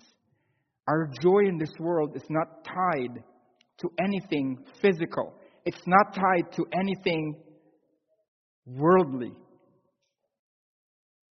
Our 0.86 1.10
joy 1.22 1.48
in 1.48 1.58
this 1.58 1.72
world 1.78 2.16
is 2.16 2.24
not 2.30 2.64
tied 2.64 3.22
to 3.80 3.88
anything 4.02 4.58
physical, 4.80 5.34
it's 5.64 5.82
not 5.86 6.14
tied 6.14 6.52
to 6.56 6.66
anything 6.72 7.36
worldly. 8.66 9.32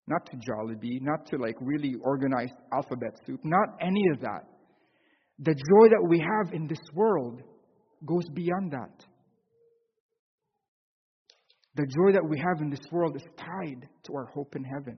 Not 0.10 0.26
to 0.28 0.38
Jollibee, 0.38 1.02
not 1.02 1.26
to 1.32 1.38
like 1.38 1.56
really 1.60 1.96
organized 2.02 2.54
alphabet 2.74 3.20
soup, 3.26 3.42
not 3.44 3.78
any 3.82 4.04
of 4.14 4.22
that. 4.22 4.46
The 5.40 5.54
joy 5.54 5.90
that 5.90 6.08
we 6.08 6.20
have 6.20 6.54
in 6.54 6.68
this 6.68 6.82
world 6.94 7.42
goes 8.06 8.28
beyond 8.34 8.72
that. 8.72 9.06
The 11.76 11.86
joy 11.86 12.12
that 12.14 12.28
we 12.28 12.40
have 12.40 12.62
in 12.62 12.72
this 12.72 12.92
world 12.92 13.16
is 13.16 13.24
tied 13.38 13.88
to 14.06 14.14
our 14.16 14.26
hope 14.34 14.56
in 14.56 14.64
heaven. 14.64 14.98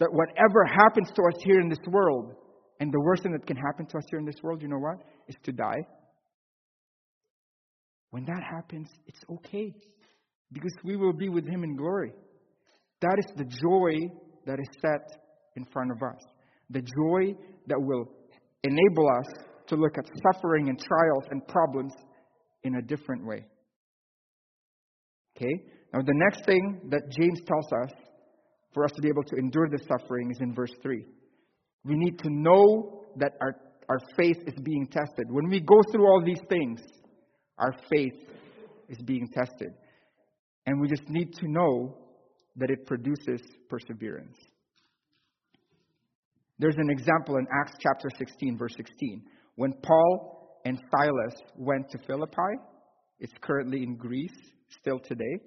That 0.00 0.08
whatever 0.10 0.64
happens 0.64 1.10
to 1.14 1.22
us 1.22 1.42
here 1.44 1.60
in 1.60 1.68
this 1.68 1.84
world, 1.86 2.32
and 2.80 2.90
the 2.92 3.00
worst 3.00 3.24
thing 3.24 3.32
that 3.32 3.46
can 3.46 3.56
happen 3.56 3.84
to 3.86 3.98
us 3.98 4.04
here 4.08 4.18
in 4.18 4.24
this 4.24 4.42
world, 4.42 4.62
you 4.62 4.68
know 4.68 4.78
what? 4.78 4.96
Is 5.26 5.36
to 5.42 5.52
die. 5.52 5.82
When 8.10 8.24
that 8.24 8.42
happens, 8.42 8.88
it's 9.06 9.20
okay. 9.30 9.74
Because 10.50 10.72
we 10.82 10.96
will 10.96 11.12
be 11.12 11.28
with 11.28 11.46
Him 11.46 11.62
in 11.62 11.76
glory. 11.76 12.12
That 13.02 13.16
is 13.18 13.26
the 13.36 13.44
joy 13.44 13.92
that 14.46 14.58
is 14.58 14.68
set 14.80 15.20
in 15.56 15.66
front 15.66 15.90
of 15.90 15.98
us. 16.02 16.22
The 16.70 16.80
joy 16.80 17.34
that 17.66 17.78
will 17.78 18.06
enable 18.64 19.08
us 19.18 19.26
to 19.68 19.76
look 19.76 19.96
at 19.98 20.04
suffering 20.22 20.68
and 20.68 20.78
trials 20.78 21.24
and 21.30 21.46
problems 21.46 21.92
in 22.64 22.76
a 22.76 22.82
different 22.82 23.26
way. 23.26 23.46
Okay? 25.36 25.54
Now, 25.92 26.00
the 26.00 26.14
next 26.14 26.44
thing 26.44 26.80
that 26.90 27.02
James 27.10 27.40
tells 27.46 27.72
us 27.84 27.92
for 28.74 28.84
us 28.84 28.92
to 28.92 29.02
be 29.02 29.08
able 29.08 29.22
to 29.24 29.36
endure 29.36 29.68
this 29.70 29.86
suffering 29.86 30.30
is 30.30 30.38
in 30.40 30.54
verse 30.54 30.72
3. 30.82 31.04
We 31.84 31.94
need 31.96 32.18
to 32.18 32.28
know 32.30 33.04
that 33.16 33.32
our, 33.40 33.54
our 33.88 33.98
faith 34.16 34.38
is 34.46 34.54
being 34.62 34.86
tested. 34.86 35.26
When 35.30 35.48
we 35.48 35.60
go 35.60 35.80
through 35.90 36.06
all 36.06 36.22
these 36.24 36.42
things, 36.48 36.80
Our 37.58 37.74
faith 37.90 38.14
is 38.88 38.98
being 39.04 39.28
tested. 39.28 39.72
And 40.66 40.80
we 40.80 40.88
just 40.88 41.08
need 41.08 41.34
to 41.34 41.48
know 41.48 41.96
that 42.56 42.70
it 42.70 42.86
produces 42.86 43.40
perseverance. 43.68 44.36
There's 46.58 46.76
an 46.76 46.90
example 46.90 47.36
in 47.36 47.46
Acts 47.60 47.76
chapter 47.80 48.08
16, 48.16 48.58
verse 48.58 48.74
16. 48.76 49.22
When 49.58 49.72
Paul 49.82 50.60
and 50.64 50.78
Silas 50.88 51.34
went 51.56 51.90
to 51.90 51.98
Philippi, 52.06 52.62
it's 53.18 53.32
currently 53.40 53.82
in 53.82 53.96
Greece, 53.96 54.38
still 54.80 55.00
today. 55.00 55.40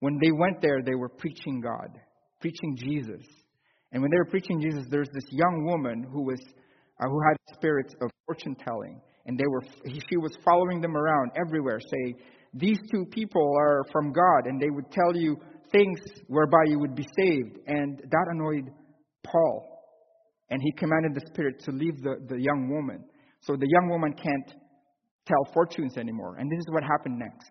When 0.00 0.18
they 0.22 0.32
went 0.32 0.60
there, 0.60 0.82
they 0.84 0.94
were 0.94 1.08
preaching 1.08 1.62
God, 1.62 1.98
preaching 2.42 2.76
Jesus. 2.76 3.24
And 3.90 4.02
when 4.02 4.10
they 4.10 4.18
were 4.18 4.30
preaching 4.30 4.60
Jesus, 4.60 4.84
there's 4.90 5.08
this 5.14 5.24
young 5.30 5.64
woman 5.64 6.04
who 6.12 6.24
was 6.24 6.40
uh, 7.00 7.08
who 7.08 7.18
had 7.26 7.38
spirits 7.54 7.94
of 8.02 8.10
fortune 8.26 8.54
telling, 8.54 9.00
and 9.24 9.38
they 9.38 9.46
were 9.48 9.62
she 9.86 10.18
was 10.18 10.36
following 10.44 10.82
them 10.82 10.94
around 10.94 11.30
everywhere, 11.34 11.80
saying, 11.80 12.16
"These 12.52 12.80
two 12.90 13.06
people 13.12 13.50
are 13.58 13.82
from 13.90 14.12
God," 14.12 14.44
and 14.44 14.60
they 14.60 14.68
would 14.68 14.90
tell 14.92 15.16
you 15.16 15.38
things 15.72 16.00
whereby 16.26 16.64
you 16.66 16.78
would 16.80 16.94
be 16.94 17.08
saved. 17.18 17.60
And 17.66 17.96
that 17.98 18.26
annoyed 18.30 18.70
Paul, 19.24 19.66
and 20.50 20.60
he 20.60 20.70
commanded 20.72 21.14
the 21.14 21.26
spirit 21.32 21.60
to 21.60 21.70
leave 21.70 22.02
the, 22.02 22.16
the 22.28 22.38
young 22.38 22.68
woman. 22.68 23.04
So 23.42 23.56
the 23.56 23.68
young 23.68 23.88
woman 23.90 24.12
can't 24.12 24.54
tell 25.26 25.52
fortunes 25.52 25.96
anymore. 25.96 26.36
And 26.38 26.50
this 26.50 26.58
is 26.58 26.66
what 26.70 26.82
happened 26.82 27.18
next. 27.18 27.50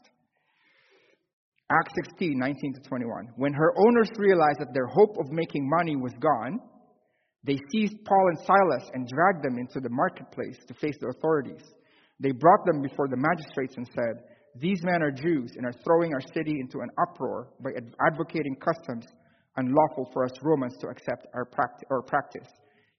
Acts 1.71 1.93
16, 2.03 2.37
19 2.37 2.73
to 2.73 2.89
21. 2.89 3.27
When 3.37 3.53
her 3.53 3.71
owners 3.77 4.09
realized 4.17 4.59
that 4.59 4.73
their 4.73 4.87
hope 4.87 5.17
of 5.19 5.31
making 5.31 5.69
money 5.69 5.95
was 5.95 6.11
gone, 6.19 6.59
they 7.43 7.57
seized 7.71 7.95
Paul 8.05 8.27
and 8.27 8.39
Silas 8.39 8.91
and 8.93 9.07
dragged 9.07 9.43
them 9.43 9.57
into 9.57 9.79
the 9.79 9.89
marketplace 9.89 10.57
to 10.67 10.73
face 10.75 10.95
the 10.99 11.13
authorities. 11.15 11.63
They 12.19 12.31
brought 12.31 12.65
them 12.65 12.81
before 12.81 13.07
the 13.07 13.17
magistrates 13.17 13.75
and 13.77 13.87
said, 13.95 14.23
These 14.59 14.83
men 14.83 15.01
are 15.01 15.11
Jews 15.11 15.51
and 15.55 15.65
are 15.65 15.73
throwing 15.83 16.13
our 16.13 16.21
city 16.33 16.59
into 16.59 16.79
an 16.79 16.89
uproar 17.01 17.47
by 17.63 17.71
advocating 18.05 18.55
customs 18.57 19.05
unlawful 19.57 20.09
for 20.13 20.23
us 20.25 20.31
Romans 20.43 20.77
to 20.81 20.87
accept 20.87 21.27
our 21.33 21.45
practice. 21.45 22.47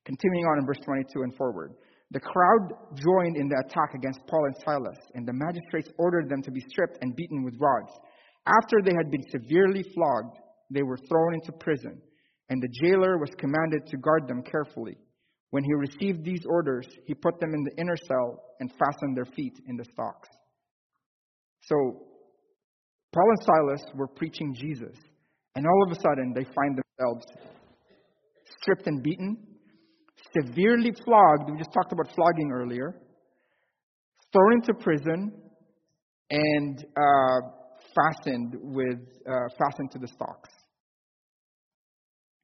Continuing 0.04 0.44
on 0.46 0.58
in 0.58 0.66
verse 0.66 0.80
22 0.84 1.22
and 1.22 1.34
forward. 1.36 1.74
The 2.12 2.20
crowd 2.20 2.74
joined 2.94 3.36
in 3.38 3.48
the 3.48 3.62
attack 3.64 3.94
against 3.94 4.20
Paul 4.26 4.44
and 4.44 4.56
Silas, 4.64 4.98
and 5.14 5.26
the 5.26 5.32
magistrates 5.32 5.90
ordered 5.98 6.28
them 6.28 6.42
to 6.42 6.50
be 6.50 6.60
stripped 6.68 6.98
and 7.00 7.16
beaten 7.16 7.42
with 7.42 7.56
rods. 7.58 7.90
After 8.46 8.82
they 8.84 8.92
had 8.94 9.10
been 9.10 9.24
severely 9.30 9.82
flogged, 9.94 10.36
they 10.70 10.82
were 10.82 10.98
thrown 11.08 11.34
into 11.34 11.52
prison, 11.52 12.02
and 12.50 12.62
the 12.62 12.68
jailer 12.82 13.16
was 13.16 13.30
commanded 13.38 13.86
to 13.86 13.96
guard 13.96 14.28
them 14.28 14.42
carefully. 14.42 14.98
When 15.50 15.64
he 15.64 15.72
received 15.72 16.22
these 16.24 16.44
orders, 16.46 16.86
he 17.06 17.14
put 17.14 17.40
them 17.40 17.54
in 17.54 17.64
the 17.64 17.80
inner 17.80 17.96
cell 17.96 18.42
and 18.60 18.70
fastened 18.70 19.16
their 19.16 19.32
feet 19.36 19.58
in 19.66 19.76
the 19.76 19.84
stocks. 19.84 20.28
So, 21.62 21.76
Paul 23.14 23.28
and 23.28 23.42
Silas 23.42 23.84
were 23.94 24.08
preaching 24.08 24.54
Jesus, 24.54 24.96
and 25.54 25.66
all 25.66 25.82
of 25.86 25.92
a 25.96 26.00
sudden 26.00 26.34
they 26.34 26.44
find 26.44 26.78
themselves 26.78 27.24
stripped 28.60 28.86
and 28.86 29.02
beaten, 29.02 29.51
severely 30.36 30.92
flogged. 31.04 31.50
We 31.50 31.58
just 31.58 31.72
talked 31.72 31.92
about 31.92 32.14
flogging 32.14 32.50
earlier. 32.52 32.94
Thrown 34.32 34.52
into 34.54 34.74
prison 34.74 35.32
and 36.30 36.84
uh, 36.96 37.48
fastened 37.94 38.56
with 38.60 39.00
uh, 39.28 39.48
fastened 39.58 39.90
to 39.92 39.98
the 39.98 40.08
stocks. 40.08 40.48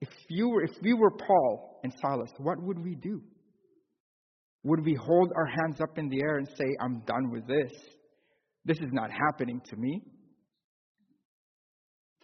If 0.00 0.10
you 0.28 0.50
were, 0.50 0.62
if 0.62 0.70
we 0.82 0.92
were 0.92 1.10
Paul 1.10 1.80
and 1.82 1.92
Silas, 2.00 2.30
what 2.38 2.62
would 2.62 2.78
we 2.78 2.94
do? 2.94 3.20
Would 4.64 4.84
we 4.84 4.94
hold 4.94 5.32
our 5.34 5.46
hands 5.46 5.80
up 5.80 5.96
in 5.96 6.08
the 6.08 6.20
air 6.20 6.36
and 6.36 6.46
say, 6.46 6.66
"I'm 6.80 7.00
done 7.06 7.30
with 7.30 7.46
this. 7.46 7.72
This 8.64 8.78
is 8.78 8.92
not 8.92 9.10
happening 9.10 9.60
to 9.64 9.76
me." 9.76 10.02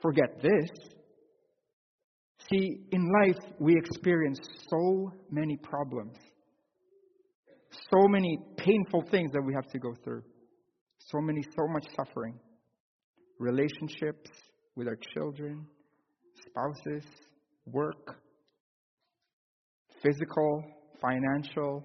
Forget 0.03 0.43
this. 0.43 0.94
See, 2.51 2.81
in 2.93 3.11
life, 3.23 3.43
we 3.59 3.77
experience 3.77 4.39
so 4.69 5.11
many 5.31 5.57
problems, 5.57 6.17
so 7.71 8.07
many 8.09 8.39
painful 8.59 9.05
things 9.11 9.33
that 9.33 9.43
we 9.43 9.55
have 9.55 9.67
to 9.69 9.79
go 9.79 9.95
through, 10.05 10.23
so 10.99 11.21
many, 11.21 11.43
so 11.43 11.67
much 11.69 11.87
suffering. 11.97 12.39
Relationships 13.39 14.31
with 14.77 14.89
our 14.89 14.99
children, 15.15 15.67
spouses, 16.47 17.05
work, 17.67 18.21
physical, 20.03 20.63
financial, 21.01 21.83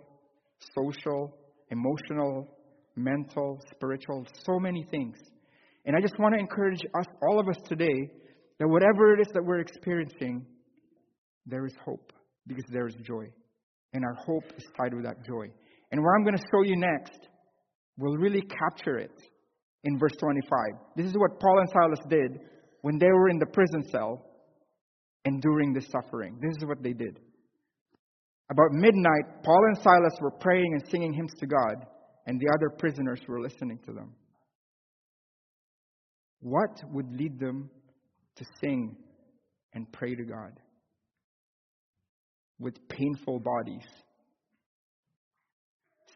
social, 0.76 1.38
emotional, 1.72 2.48
mental, 2.96 3.60
spiritual, 3.74 4.26
so 4.46 4.60
many 4.60 4.86
things. 4.92 5.16
And 5.86 5.96
I 5.96 6.02
just 6.02 6.20
want 6.20 6.34
to 6.36 6.40
encourage 6.40 6.82
us, 7.00 7.06
all 7.24 7.40
of 7.40 7.48
us 7.48 7.58
today, 7.68 8.12
that 8.60 8.68
whatever 8.68 9.14
it 9.14 9.22
is 9.22 9.28
that 9.34 9.44
we're 9.44 9.60
experiencing, 9.60 10.46
there 11.46 11.66
is 11.66 11.74
hope 11.84 12.12
because 12.48 12.66
there 12.72 12.88
is 12.88 12.96
joy. 13.04 13.26
And 13.94 14.04
our 14.04 14.14
hope 14.14 14.44
is 14.58 14.66
tied 14.78 14.94
with 14.94 15.06
that 15.06 15.26
joy. 15.26 15.48
And 15.92 16.02
what 16.02 16.12
I'm 16.16 16.24
going 16.24 16.38
to 16.38 16.44
show 16.52 16.64
you 16.64 16.76
next 16.76 17.28
will 17.98 18.16
really 18.18 18.42
capture 18.42 18.98
it 18.98 19.22
in 19.84 19.98
verse 19.98 20.14
25. 20.20 20.50
This 20.96 21.08
is 21.08 21.14
what 21.18 21.40
Paul 21.40 21.60
and 21.60 21.70
Silas 21.70 22.00
did 22.10 22.40
when 22.82 23.00
they 23.00 23.08
were 23.08 23.30
in 23.30 23.40
the 23.40 23.48
prison 23.48 23.84
cell 23.90 24.26
enduring 25.26 25.74
this 25.74 25.88
suffering. 25.88 26.38
This 26.42 26.56
is 26.58 26.66
what 26.66 26.84
they 26.84 26.94
did. 26.94 27.20
About 28.52 28.72
midnight, 28.72 29.44
Paul 29.44 29.62
and 29.68 29.78
Silas 29.78 30.18
were 30.22 30.32
praying 30.32 30.74
and 30.74 30.88
singing 30.90 31.14
hymns 31.14 31.34
to 31.40 31.46
God, 31.46 31.86
and 32.26 32.40
the 32.40 32.48
other 32.56 32.70
prisoners 32.78 33.22
were 33.28 33.42
listening 33.42 33.80
to 33.86 33.92
them. 33.92 34.14
What 36.40 36.82
would 36.92 37.12
lead 37.12 37.40
them 37.40 37.70
to 38.40 38.46
sing 38.62 38.96
and 39.74 39.92
pray 39.92 40.16
to 40.16 40.24
God 40.24 40.54
with 42.60 42.76
painful 42.90 43.40
bodies. 43.40 43.86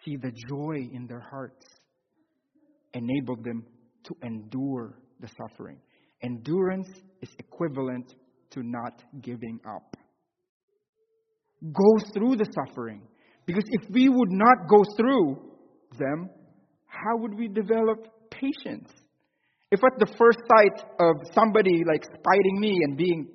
See, 0.03 0.17
the 0.17 0.31
joy 0.49 0.89
in 0.93 1.05
their 1.07 1.21
hearts 1.21 1.65
enabled 2.93 3.43
them 3.43 3.63
to 4.05 4.15
endure 4.23 4.97
the 5.19 5.27
suffering. 5.27 5.77
Endurance 6.21 6.89
is 7.21 7.29
equivalent 7.39 8.13
to 8.51 8.61
not 8.63 9.01
giving 9.21 9.59
up. 9.67 9.95
Go 11.61 12.05
through 12.13 12.35
the 12.37 12.47
suffering. 12.53 13.01
Because 13.45 13.63
if 13.67 13.89
we 13.89 14.09
would 14.09 14.31
not 14.31 14.67
go 14.69 14.83
through 14.97 15.41
them, 15.97 16.29
how 16.87 17.17
would 17.17 17.37
we 17.37 17.47
develop 17.47 18.07
patience? 18.29 18.89
If 19.73 19.79
at 19.83 19.97
the 19.97 20.05
first 20.19 20.37
sight 20.47 20.85
of 20.99 21.15
somebody 21.33 21.81
like 21.91 22.03
spiting 22.03 22.59
me 22.59 22.77
and 22.83 22.95
being 22.95 23.27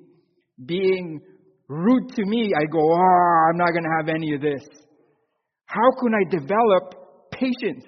being 0.65 1.19
rude 1.67 2.07
to 2.15 2.23
me, 2.25 2.51
I 2.57 2.63
go, 2.71 2.79
oh, 2.79 3.49
I'm 3.49 3.57
not 3.57 3.71
going 3.71 3.83
to 3.83 3.95
have 3.99 4.07
any 4.07 4.33
of 4.33 4.39
this. 4.39 4.65
How 5.65 5.91
can 5.99 6.13
I 6.13 6.23
develop 6.29 7.29
patience? 7.31 7.83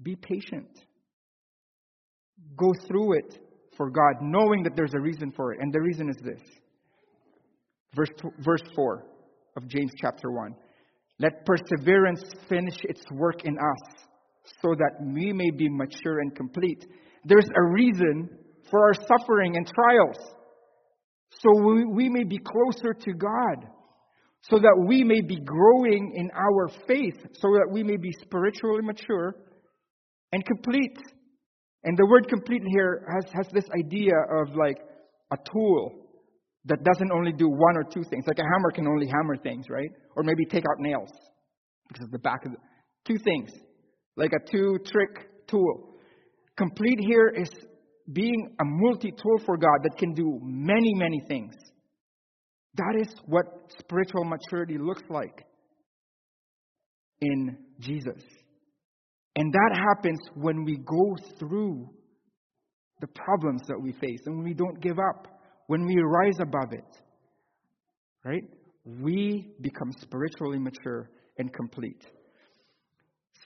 Be 0.00 0.14
patient. 0.14 0.70
Go 2.56 2.72
through 2.86 3.18
it 3.18 3.38
for 3.76 3.90
God, 3.90 4.14
knowing 4.20 4.62
that 4.62 4.76
there's 4.76 4.94
a 4.94 5.00
reason 5.00 5.32
for 5.32 5.52
it. 5.52 5.58
And 5.60 5.74
the 5.74 5.80
reason 5.80 6.08
is 6.08 6.16
this. 6.22 6.40
Verse, 7.96 8.10
verse 8.38 8.62
4 8.76 9.04
of 9.56 9.66
James 9.66 9.90
chapter 10.00 10.30
1. 10.30 10.54
Let 11.18 11.44
perseverance 11.44 12.22
finish 12.48 12.76
its 12.84 13.02
work 13.10 13.44
in 13.44 13.58
us 13.58 14.04
so 14.60 14.74
that 14.76 14.92
we 15.00 15.32
may 15.32 15.50
be 15.50 15.68
mature 15.68 16.20
and 16.20 16.34
complete. 16.34 16.84
There's 17.24 17.46
a 17.46 17.62
reason 17.72 18.28
for 18.70 18.80
our 18.80 18.94
suffering 18.94 19.56
and 19.56 19.66
trials. 19.66 20.18
So 21.30 21.62
we, 21.64 21.84
we 21.84 22.08
may 22.08 22.24
be 22.24 22.38
closer 22.38 22.92
to 22.92 23.12
God. 23.12 23.68
So 24.50 24.58
that 24.58 24.84
we 24.88 25.04
may 25.04 25.20
be 25.20 25.36
growing 25.36 26.14
in 26.16 26.30
our 26.34 26.68
faith. 26.88 27.16
So 27.34 27.48
that 27.52 27.68
we 27.70 27.84
may 27.84 27.96
be 27.96 28.10
spiritually 28.22 28.82
mature 28.82 29.36
and 30.32 30.44
complete. 30.44 30.98
And 31.84 31.96
the 31.96 32.06
word 32.06 32.28
complete 32.28 32.62
here 32.74 33.06
has, 33.14 33.32
has 33.32 33.46
this 33.52 33.66
idea 33.76 34.14
of 34.40 34.56
like 34.56 34.78
a 35.32 35.36
tool 35.52 35.92
that 36.64 36.82
doesn't 36.82 37.12
only 37.12 37.32
do 37.32 37.48
one 37.48 37.76
or 37.76 37.84
two 37.84 38.02
things. 38.08 38.24
Like 38.26 38.38
a 38.38 38.42
hammer 38.42 38.70
can 38.72 38.86
only 38.86 39.06
hammer 39.06 39.36
things, 39.36 39.66
right? 39.68 39.90
Or 40.16 40.22
maybe 40.22 40.44
take 40.44 40.64
out 40.64 40.78
nails 40.78 41.10
because 41.88 42.04
of 42.04 42.10
the 42.10 42.18
back 42.18 42.44
of 42.44 42.52
the 42.52 42.58
two 43.06 43.18
things 43.18 43.50
like 44.16 44.30
a 44.32 44.50
two 44.50 44.78
trick 44.84 45.46
tool. 45.46 45.96
Complete 46.56 46.98
here 47.00 47.28
is 47.28 47.48
being 48.12 48.54
a 48.60 48.64
multi 48.64 49.10
tool 49.10 49.38
for 49.46 49.56
God 49.56 49.78
that 49.84 49.96
can 49.98 50.12
do 50.12 50.38
many, 50.42 50.94
many 50.94 51.20
things. 51.28 51.54
That 52.74 52.96
is 53.00 53.14
what 53.26 53.44
spiritual 53.78 54.24
maturity 54.24 54.78
looks 54.78 55.02
like 55.08 55.46
in 57.20 57.56
Jesus. 57.80 58.22
And 59.36 59.52
that 59.52 59.78
happens 59.88 60.18
when 60.34 60.64
we 60.64 60.76
go 60.78 61.16
through 61.38 61.88
the 63.00 63.06
problems 63.08 63.62
that 63.68 63.80
we 63.80 63.92
face 63.92 64.20
and 64.26 64.44
we 64.44 64.54
don't 64.54 64.80
give 64.80 64.98
up, 64.98 65.26
when 65.66 65.86
we 65.86 65.96
rise 66.00 66.38
above 66.40 66.72
it. 66.72 66.98
Right? 68.24 68.44
We 68.84 69.52
become 69.60 69.92
spiritually 70.00 70.58
mature 70.58 71.10
and 71.38 71.52
complete. 71.52 72.04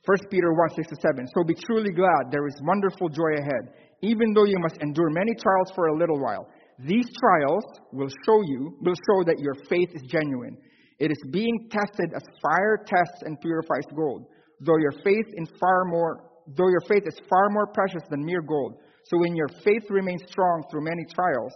1 0.06 0.18
Peter 0.30 0.52
1 0.54 0.70
6 0.76 0.88
to 0.88 0.96
7. 1.02 1.26
So 1.34 1.42
be 1.42 1.54
truly 1.66 1.90
glad, 1.90 2.30
there 2.30 2.46
is 2.46 2.54
wonderful 2.62 3.08
joy 3.08 3.34
ahead, 3.38 3.74
even 4.02 4.32
though 4.32 4.44
you 4.44 4.58
must 4.58 4.78
endure 4.80 5.10
many 5.10 5.34
trials 5.34 5.72
for 5.74 5.88
a 5.88 5.98
little 5.98 6.20
while. 6.20 6.46
These 6.78 7.06
trials 7.18 7.64
will 7.92 8.10
show 8.24 8.40
you, 8.46 8.78
will 8.82 8.94
show 8.94 9.24
that 9.26 9.40
your 9.40 9.54
faith 9.68 9.90
is 9.94 10.02
genuine. 10.02 10.56
It 10.98 11.10
is 11.10 11.18
being 11.32 11.68
tested 11.70 12.12
as 12.14 12.22
fire 12.40 12.78
tests 12.86 13.22
and 13.22 13.40
purifies 13.40 13.86
gold. 13.96 14.26
Though 14.60 14.78
your 14.78 14.92
faith 15.02 15.26
in 15.34 15.46
far 15.58 15.84
more, 15.86 16.30
though 16.56 16.68
your 16.68 16.86
faith 16.88 17.02
is 17.06 17.18
far 17.28 17.50
more 17.50 17.66
precious 17.66 18.02
than 18.08 18.24
mere 18.24 18.42
gold. 18.42 18.74
So 19.10 19.18
when 19.18 19.34
your 19.34 19.48
faith 19.64 19.90
remains 19.90 20.22
strong 20.28 20.64
through 20.70 20.84
many 20.84 21.04
trials, 21.14 21.52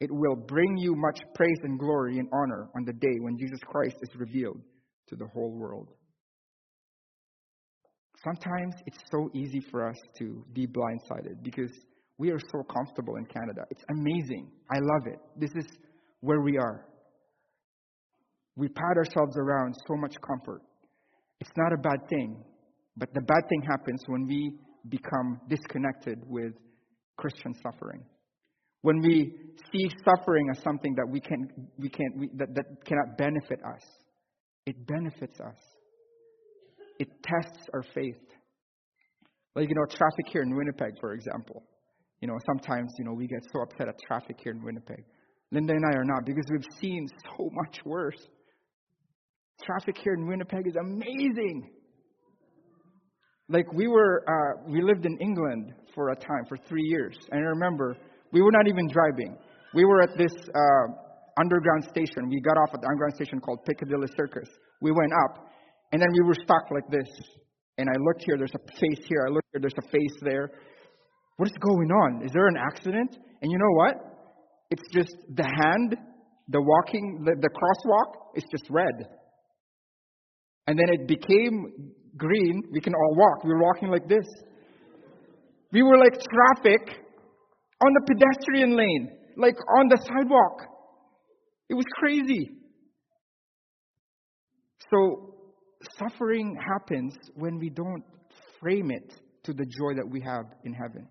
it 0.00 0.10
will 0.10 0.36
bring 0.36 0.76
you 0.76 0.96
much 0.96 1.20
praise 1.34 1.58
and 1.62 1.78
glory 1.78 2.18
and 2.18 2.28
honor 2.32 2.68
on 2.74 2.84
the 2.84 2.92
day 2.92 3.16
when 3.20 3.38
Jesus 3.38 3.60
Christ 3.64 3.96
is 4.02 4.10
revealed 4.16 4.60
to 5.08 5.16
the 5.16 5.26
whole 5.32 5.52
world. 5.52 5.88
Sometimes 8.24 8.74
it's 8.86 8.98
so 9.10 9.30
easy 9.34 9.60
for 9.70 9.88
us 9.88 9.96
to 10.18 10.44
be 10.52 10.66
blindsided 10.66 11.42
because 11.42 11.72
we 12.18 12.30
are 12.30 12.38
so 12.38 12.62
comfortable 12.62 13.16
in 13.16 13.24
Canada. 13.26 13.62
It's 13.70 13.82
amazing. 13.90 14.50
I 14.70 14.78
love 14.78 15.06
it. 15.06 15.18
This 15.36 15.50
is 15.56 15.66
where 16.20 16.40
we 16.40 16.56
are. 16.56 16.86
We 18.54 18.68
pat 18.68 18.96
ourselves 18.96 19.36
around 19.36 19.74
so 19.88 19.96
much 19.96 20.14
comfort. 20.20 20.62
It's 21.40 21.50
not 21.56 21.72
a 21.72 21.78
bad 21.78 22.08
thing, 22.08 22.44
but 22.96 23.08
the 23.14 23.22
bad 23.22 23.48
thing 23.48 23.62
happens 23.68 24.00
when 24.06 24.26
we 24.26 24.52
become 24.88 25.40
disconnected 25.48 26.18
with 26.26 26.52
Christian 27.16 27.54
suffering. 27.62 28.04
When 28.82 29.00
we 29.00 29.34
see 29.72 29.90
suffering 30.04 30.46
as 30.50 30.62
something 30.62 30.94
that 30.94 31.08
we 31.10 31.20
can 31.20 31.48
we 31.78 31.88
can't 31.88 32.16
we, 32.16 32.30
that, 32.36 32.54
that 32.54 32.64
cannot 32.84 33.16
benefit 33.16 33.60
us. 33.64 33.82
It 34.66 34.86
benefits 34.86 35.40
us. 35.40 35.56
It 37.02 37.08
tests 37.24 37.66
our 37.74 37.82
faith. 37.82 38.22
Like 39.56 39.68
you 39.68 39.74
know, 39.74 39.86
traffic 39.90 40.26
here 40.32 40.42
in 40.42 40.54
Winnipeg, 40.56 40.92
for 41.00 41.14
example. 41.14 41.64
You 42.20 42.28
know, 42.28 42.38
sometimes, 42.46 42.92
you 42.98 43.04
know, 43.04 43.12
we 43.12 43.26
get 43.26 43.42
so 43.52 43.62
upset 43.62 43.88
at 43.88 43.96
traffic 44.06 44.36
here 44.44 44.52
in 44.52 44.62
Winnipeg. 44.62 45.02
Linda 45.50 45.72
and 45.72 45.84
I 45.84 45.98
are 45.98 46.04
not 46.04 46.24
because 46.24 46.44
we've 46.52 46.80
seen 46.80 47.08
so 47.24 47.50
much 47.52 47.78
worse. 47.84 48.22
Traffic 49.64 49.96
here 49.98 50.14
in 50.14 50.28
Winnipeg 50.28 50.64
is 50.68 50.76
amazing. 50.80 51.70
Like 53.48 53.70
we 53.72 53.88
were, 53.88 54.24
uh, 54.28 54.70
we 54.70 54.80
lived 54.80 55.04
in 55.04 55.18
England 55.18 55.72
for 55.94 56.10
a 56.10 56.16
time, 56.16 56.44
for 56.48 56.56
three 56.68 56.84
years. 56.84 57.18
And 57.32 57.40
I 57.40 57.48
remember 57.48 57.96
we 58.32 58.40
were 58.40 58.52
not 58.52 58.68
even 58.68 58.86
driving. 58.88 59.36
We 59.74 59.84
were 59.84 60.02
at 60.02 60.16
this 60.16 60.32
uh, 60.32 60.86
underground 61.40 61.84
station. 61.90 62.28
We 62.28 62.40
got 62.40 62.56
off 62.56 62.70
at 62.72 62.80
the 62.80 62.86
underground 62.86 63.14
station 63.16 63.40
called 63.40 63.64
Piccadilly 63.66 64.08
Circus. 64.16 64.48
We 64.80 64.92
went 64.92 65.12
up, 65.24 65.48
and 65.92 66.00
then 66.00 66.08
we 66.12 66.26
were 66.26 66.34
stuck 66.34 66.70
like 66.70 66.88
this. 66.90 67.08
And 67.78 67.88
I 67.88 67.96
looked 68.00 68.22
here, 68.24 68.36
there's 68.36 68.54
a 68.54 68.72
face 68.80 69.06
here. 69.06 69.24
I 69.28 69.30
looked 69.30 69.48
here, 69.52 69.60
there's 69.60 69.78
a 69.78 69.88
face 69.88 70.16
there. 70.22 70.50
What 71.36 71.48
is 71.48 71.56
going 71.60 71.90
on? 71.90 72.24
Is 72.24 72.32
there 72.32 72.46
an 72.46 72.56
accident? 72.56 73.16
And 73.40 73.50
you 73.50 73.58
know 73.58 73.72
what? 73.74 73.94
It's 74.70 74.82
just 74.92 75.14
the 75.34 75.44
hand, 75.44 75.96
the 76.48 76.60
walking, 76.60 77.24
the, 77.24 77.34
the 77.40 77.48
crosswalk, 77.48 78.32
it's 78.34 78.46
just 78.50 78.64
red. 78.70 79.08
And 80.66 80.78
then 80.78 80.86
it 80.88 81.06
became 81.08 81.92
green. 82.16 82.62
We 82.70 82.80
can 82.80 82.94
all 82.94 83.14
walk. 83.16 83.44
We 83.44 83.50
were 83.50 83.62
walking 83.62 83.88
like 83.88 84.08
this. 84.08 84.26
We 85.72 85.82
were 85.82 85.98
like 85.98 86.12
traffic 86.12 87.02
on 87.84 87.92
the 87.94 88.14
pedestrian 88.14 88.76
lane, 88.76 89.10
like 89.36 89.56
on 89.78 89.88
the 89.88 89.98
sidewalk. 90.06 90.68
It 91.68 91.74
was 91.74 91.86
crazy. 91.98 92.50
So, 94.90 95.31
suffering 95.98 96.56
happens 96.56 97.14
when 97.34 97.58
we 97.58 97.70
don't 97.70 98.04
frame 98.60 98.90
it 98.90 99.14
to 99.44 99.52
the 99.52 99.64
joy 99.64 99.94
that 99.96 100.08
we 100.08 100.20
have 100.20 100.44
in 100.64 100.72
heaven 100.72 101.08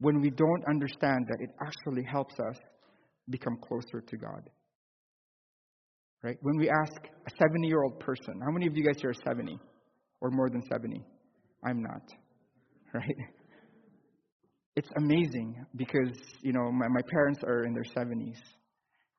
when 0.00 0.20
we 0.20 0.30
don't 0.30 0.64
understand 0.68 1.26
that 1.28 1.38
it 1.40 1.50
actually 1.64 2.04
helps 2.04 2.34
us 2.38 2.56
become 3.30 3.56
closer 3.62 4.00
to 4.00 4.16
God. 4.16 4.50
Right? 6.22 6.36
When 6.42 6.56
we 6.56 6.68
ask 6.68 6.96
a 7.26 7.30
70 7.38 7.66
year 7.66 7.82
old 7.82 8.00
person, 8.00 8.40
how 8.44 8.50
many 8.50 8.66
of 8.66 8.76
you 8.76 8.84
guys 8.84 9.00
here 9.00 9.10
are 9.10 9.26
70 9.26 9.58
or 10.20 10.30
more 10.30 10.50
than 10.50 10.62
70? 10.70 11.04
I'm 11.64 11.82
not. 11.82 12.02
Right? 12.94 13.16
It's 14.78 14.90
amazing 14.98 15.64
because, 15.74 16.14
you 16.42 16.52
know, 16.52 16.70
my, 16.70 16.86
my 16.88 17.00
parents 17.10 17.40
are 17.44 17.64
in 17.64 17.72
their 17.72 17.82
70s 17.96 18.36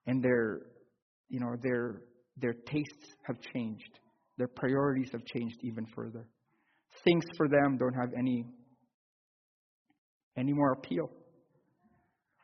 and 0.05 0.23
their, 0.23 0.59
you 1.29 1.39
know, 1.39 1.55
their, 1.63 2.03
their 2.39 2.53
tastes 2.53 3.15
have 3.23 3.37
changed. 3.55 3.99
Their 4.37 4.47
priorities 4.47 5.09
have 5.11 5.25
changed 5.25 5.57
even 5.63 5.85
further. 5.95 6.27
Things 7.03 7.23
for 7.35 7.47
them 7.47 7.77
don't 7.77 7.93
have 7.93 8.09
any 8.17 8.45
any 10.37 10.53
more 10.53 10.73
appeal. 10.73 11.09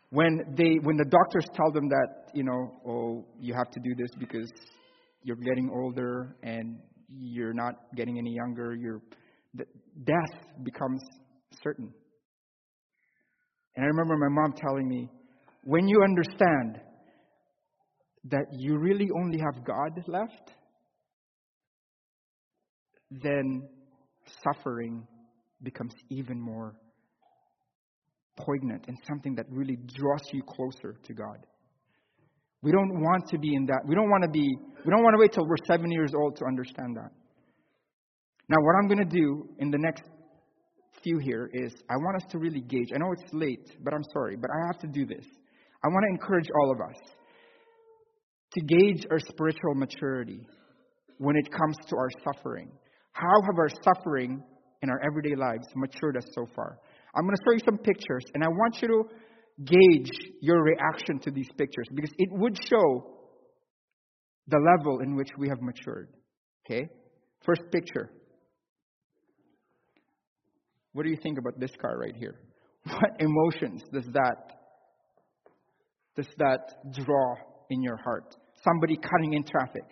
When 0.09 0.41
they 0.57 0.77
when 0.81 0.97
the 0.97 1.05
doctors 1.05 1.45
tell 1.55 1.71
them 1.71 1.89
that, 1.89 2.31
you 2.33 2.43
know, 2.43 2.71
oh, 2.87 3.25
you 3.39 3.53
have 3.53 3.69
to 3.71 3.79
do 3.79 3.95
this 3.95 4.09
because 4.19 4.51
you're 5.23 5.37
getting 5.37 5.69
older 5.73 6.35
and 6.43 6.79
you're 7.09 7.53
not 7.53 7.75
getting 7.95 8.17
any 8.17 8.33
younger, 8.33 8.75
your 8.75 9.01
death 9.55 10.63
becomes 10.63 11.01
certain. 11.63 11.93
And 13.75 13.85
I 13.85 13.87
remember 13.87 14.17
my 14.17 14.29
mom 14.29 14.53
telling 14.53 14.87
me, 14.87 15.09
when 15.63 15.87
you 15.87 16.03
understand 16.03 16.79
that 18.25 18.45
you 18.51 18.77
really 18.77 19.09
only 19.19 19.39
have 19.39 19.65
God 19.65 19.91
left, 20.07 20.51
then 23.21 23.67
suffering 24.43 25.05
becomes 25.61 25.93
even 26.09 26.39
more 26.39 26.75
poignant 28.37 28.85
and 28.87 28.97
something 29.07 29.35
that 29.35 29.45
really 29.49 29.77
draws 29.95 30.21
you 30.31 30.41
closer 30.43 30.95
to 31.03 31.13
God. 31.13 31.45
We 32.61 32.71
don't 32.71 33.01
want 33.01 33.27
to 33.29 33.37
be 33.37 33.53
in 33.53 33.65
that. 33.67 33.81
We 33.85 33.93
don't 33.93 34.09
want 34.09 34.23
to 34.23 34.29
be, 34.29 34.47
we 34.85 34.91
don't 34.91 35.03
want 35.03 35.15
to 35.15 35.19
wait 35.19 35.33
till 35.33 35.45
we're 35.45 35.57
seven 35.67 35.91
years 35.91 36.13
old 36.15 36.37
to 36.37 36.45
understand 36.45 36.95
that. 36.95 37.11
Now, 38.49 38.57
what 38.59 38.75
I'm 38.79 38.87
going 38.87 39.09
to 39.09 39.17
do 39.19 39.49
in 39.59 39.69
the 39.69 39.77
next 39.77 40.03
few 41.03 41.17
here 41.19 41.49
is 41.53 41.73
I 41.89 41.95
want 41.97 42.23
us 42.23 42.31
to 42.31 42.39
really 42.39 42.61
gauge. 42.61 42.89
I 42.93 42.97
know 42.97 43.11
it's 43.11 43.33
late, 43.33 43.69
but 43.83 43.93
I'm 43.93 44.03
sorry, 44.13 44.37
but 44.37 44.49
I 44.49 44.67
have 44.67 44.79
to 44.79 44.87
do 44.87 45.05
this. 45.05 45.25
I 45.83 45.87
want 45.89 46.05
to 46.07 46.11
encourage 46.11 46.47
all 46.61 46.71
of 46.71 46.79
us 46.79 46.95
to 48.53 48.61
gauge 48.61 49.05
our 49.11 49.19
spiritual 49.19 49.75
maturity 49.75 50.39
when 51.17 51.35
it 51.35 51.51
comes 51.51 51.75
to 51.89 51.97
our 51.97 52.09
suffering. 52.23 52.71
How 53.13 53.41
have 53.45 53.57
our 53.57 53.69
suffering 53.83 54.43
in 54.81 54.89
our 54.89 54.99
everyday 55.05 55.35
lives 55.35 55.67
matured 55.75 56.17
us 56.17 56.25
so 56.33 56.47
far? 56.55 56.77
I'm 57.15 57.23
going 57.23 57.35
to 57.35 57.41
show 57.45 57.53
you 57.53 57.61
some 57.65 57.77
pictures, 57.77 58.23
and 58.33 58.43
I 58.43 58.47
want 58.47 58.81
you 58.81 58.87
to 58.87 59.03
gauge 59.65 60.11
your 60.41 60.63
reaction 60.63 61.19
to 61.19 61.31
these 61.31 61.47
pictures 61.57 61.87
because 61.93 62.11
it 62.17 62.29
would 62.31 62.57
show 62.69 63.13
the 64.47 64.57
level 64.57 64.99
in 64.99 65.15
which 65.15 65.29
we 65.37 65.47
have 65.47 65.61
matured. 65.61 66.09
Okay? 66.65 66.87
First 67.45 67.61
picture. 67.71 68.09
What 70.93 71.03
do 71.03 71.09
you 71.09 71.17
think 71.21 71.37
about 71.37 71.59
this 71.59 71.71
car 71.79 71.97
right 71.97 72.15
here? 72.15 72.39
What 72.85 73.11
emotions 73.19 73.81
does 73.93 74.05
that 74.13 74.57
does 76.15 76.27
that 76.37 76.93
draw 76.93 77.35
in 77.69 77.81
your 77.81 77.97
heart? 77.97 78.35
Somebody 78.63 78.97
cutting 78.97 79.33
in 79.33 79.43
traffic. 79.43 79.83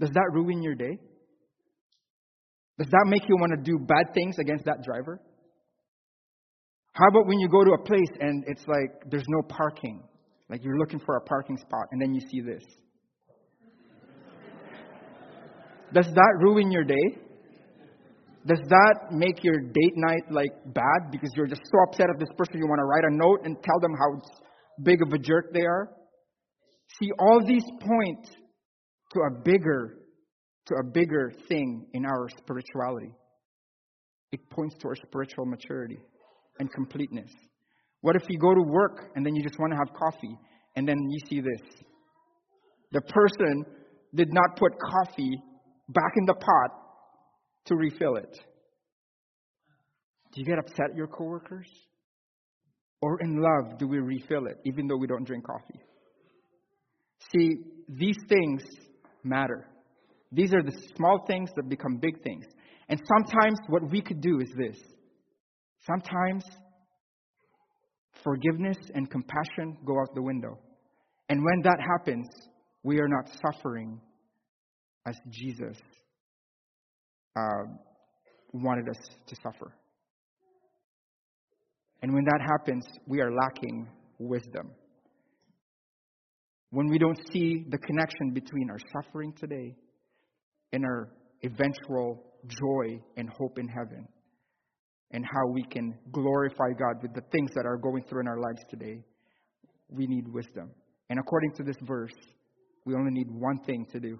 Does 0.00 0.10
that 0.10 0.30
ruin 0.32 0.62
your 0.62 0.74
day? 0.74 0.98
Does 2.78 2.88
that 2.88 3.04
make 3.06 3.22
you 3.28 3.36
want 3.40 3.52
to 3.52 3.62
do 3.62 3.78
bad 3.78 4.12
things 4.12 4.36
against 4.38 4.64
that 4.66 4.82
driver? 4.84 5.20
How 6.92 7.08
about 7.08 7.26
when 7.26 7.38
you 7.38 7.48
go 7.48 7.64
to 7.64 7.72
a 7.72 7.82
place 7.84 8.10
and 8.20 8.44
it's 8.46 8.66
like 8.66 9.10
there's 9.10 9.26
no 9.28 9.42
parking? 9.48 10.02
Like 10.48 10.62
you're 10.62 10.78
looking 10.78 11.00
for 11.00 11.16
a 11.16 11.20
parking 11.20 11.56
spot 11.56 11.86
and 11.92 12.00
then 12.00 12.14
you 12.14 12.20
see 12.30 12.40
this. 12.40 12.62
Does 15.92 16.06
that 16.06 16.34
ruin 16.40 16.70
your 16.70 16.84
day? 16.84 17.18
Does 18.46 18.60
that 18.68 19.08
make 19.10 19.42
your 19.42 19.58
date 19.58 19.96
night 19.96 20.22
like 20.30 20.52
bad 20.66 21.10
because 21.10 21.30
you're 21.34 21.46
just 21.46 21.62
so 21.64 21.78
upset 21.88 22.06
at 22.10 22.18
this 22.18 22.28
person 22.36 22.58
you 22.58 22.66
want 22.66 22.78
to 22.78 22.84
write 22.84 23.04
a 23.04 23.14
note 23.14 23.40
and 23.44 23.56
tell 23.62 23.80
them 23.80 23.92
how 23.92 24.22
big 24.82 25.02
of 25.02 25.12
a 25.12 25.18
jerk 25.18 25.52
they 25.52 25.62
are? 25.62 25.90
See, 27.00 27.10
all 27.18 27.44
these 27.44 27.64
point 27.80 28.26
to 29.12 29.20
a 29.20 29.42
bigger 29.42 29.96
to 30.66 30.74
a 30.74 30.84
bigger 30.84 31.32
thing 31.48 31.86
in 31.92 32.04
our 32.04 32.28
spirituality. 32.38 33.12
It 34.32 34.50
points 34.50 34.76
to 34.80 34.88
our 34.88 34.96
spiritual 34.96 35.46
maturity 35.46 35.98
and 36.58 36.72
completeness? 36.72 37.30
What 38.00 38.16
if 38.16 38.22
you 38.28 38.38
go 38.38 38.54
to 38.54 38.62
work 38.62 39.10
and 39.14 39.24
then 39.24 39.34
you 39.34 39.42
just 39.42 39.58
want 39.58 39.72
to 39.72 39.76
have 39.76 39.94
coffee 39.94 40.36
and 40.74 40.86
then 40.86 40.98
you 41.10 41.18
see 41.28 41.40
this? 41.40 41.84
The 42.92 43.00
person 43.00 43.64
did 44.14 44.32
not 44.32 44.56
put 44.56 44.72
coffee 44.78 45.40
back 45.88 46.12
in 46.16 46.24
the 46.26 46.34
pot 46.34 46.70
to 47.66 47.76
refill 47.76 48.16
it. 48.16 48.38
Do 50.32 50.40
you 50.40 50.44
get 50.44 50.58
upset 50.58 50.90
at 50.90 50.96
your 50.96 51.06
coworkers? 51.06 51.68
Or 53.02 53.20
in 53.20 53.40
love, 53.40 53.78
do 53.78 53.86
we 53.86 53.98
refill 53.98 54.46
it 54.46 54.58
even 54.64 54.86
though 54.86 54.96
we 54.96 55.06
don't 55.06 55.24
drink 55.24 55.44
coffee? 55.46 55.80
See, 57.32 57.56
these 57.88 58.16
things 58.28 58.62
matter. 59.22 59.66
These 60.32 60.54
are 60.54 60.62
the 60.62 60.76
small 60.96 61.24
things 61.26 61.50
that 61.56 61.68
become 61.68 61.98
big 61.98 62.22
things. 62.22 62.44
And 62.88 63.00
sometimes 63.16 63.58
what 63.68 63.90
we 63.90 64.00
could 64.00 64.20
do 64.20 64.40
is 64.40 64.48
this. 64.56 64.76
Sometimes 65.86 66.44
forgiveness 68.24 68.76
and 68.94 69.10
compassion 69.10 69.76
go 69.84 69.98
out 70.00 70.14
the 70.14 70.22
window. 70.22 70.58
And 71.28 71.42
when 71.44 71.62
that 71.62 71.78
happens, 71.80 72.26
we 72.82 73.00
are 73.00 73.08
not 73.08 73.30
suffering 73.44 74.00
as 75.06 75.16
Jesus 75.30 75.76
uh, 77.36 77.64
wanted 78.52 78.88
us 78.88 78.98
to 79.26 79.36
suffer. 79.42 79.72
And 82.02 82.12
when 82.12 82.24
that 82.24 82.40
happens, 82.40 82.84
we 83.06 83.20
are 83.20 83.32
lacking 83.32 83.88
wisdom. 84.18 84.70
When 86.70 86.88
we 86.88 86.98
don't 86.98 87.18
see 87.32 87.64
the 87.68 87.78
connection 87.78 88.32
between 88.32 88.70
our 88.70 88.78
suffering 88.92 89.32
today 89.32 89.76
and 90.72 90.84
our 90.84 91.12
eventual 91.44 92.22
joy 92.46 93.00
and 93.16 93.28
hope 93.30 93.58
in 93.58 93.68
heaven, 93.68 94.06
and 95.12 95.24
how 95.24 95.46
we 95.52 95.62
can 95.64 95.94
glorify 96.12 96.70
God 96.78 97.02
with 97.02 97.14
the 97.14 97.22
things 97.32 97.50
that 97.54 97.66
are 97.66 97.76
going 97.76 98.02
through 98.08 98.20
in 98.20 98.28
our 98.28 98.38
lives 98.38 98.62
today, 98.68 99.02
we 99.88 100.06
need 100.06 100.26
wisdom. 100.32 100.70
And 101.10 101.18
according 101.18 101.52
to 101.54 101.62
this 101.62 101.76
verse, 101.82 102.14
we 102.84 102.94
only 102.94 103.12
need 103.12 103.28
one 103.30 103.58
thing 103.64 103.86
to 103.92 104.00
do. 104.00 104.18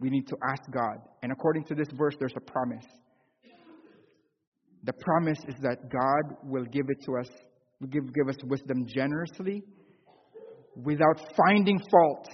We 0.00 0.08
need 0.08 0.26
to 0.28 0.36
ask 0.50 0.62
God. 0.72 0.96
And 1.22 1.32
according 1.32 1.64
to 1.64 1.74
this 1.74 1.88
verse, 1.92 2.14
there's 2.18 2.34
a 2.36 2.50
promise. 2.50 2.86
The 4.84 4.94
promise 4.94 5.38
is 5.46 5.56
that 5.60 5.90
God 5.90 6.36
will 6.42 6.64
give 6.64 6.86
it 6.88 7.04
to 7.04 7.18
us, 7.18 7.28
give, 7.90 8.04
give 8.14 8.28
us 8.28 8.36
wisdom 8.44 8.86
generously 8.86 9.62
without 10.74 11.20
finding 11.36 11.78
fault. 11.90 12.28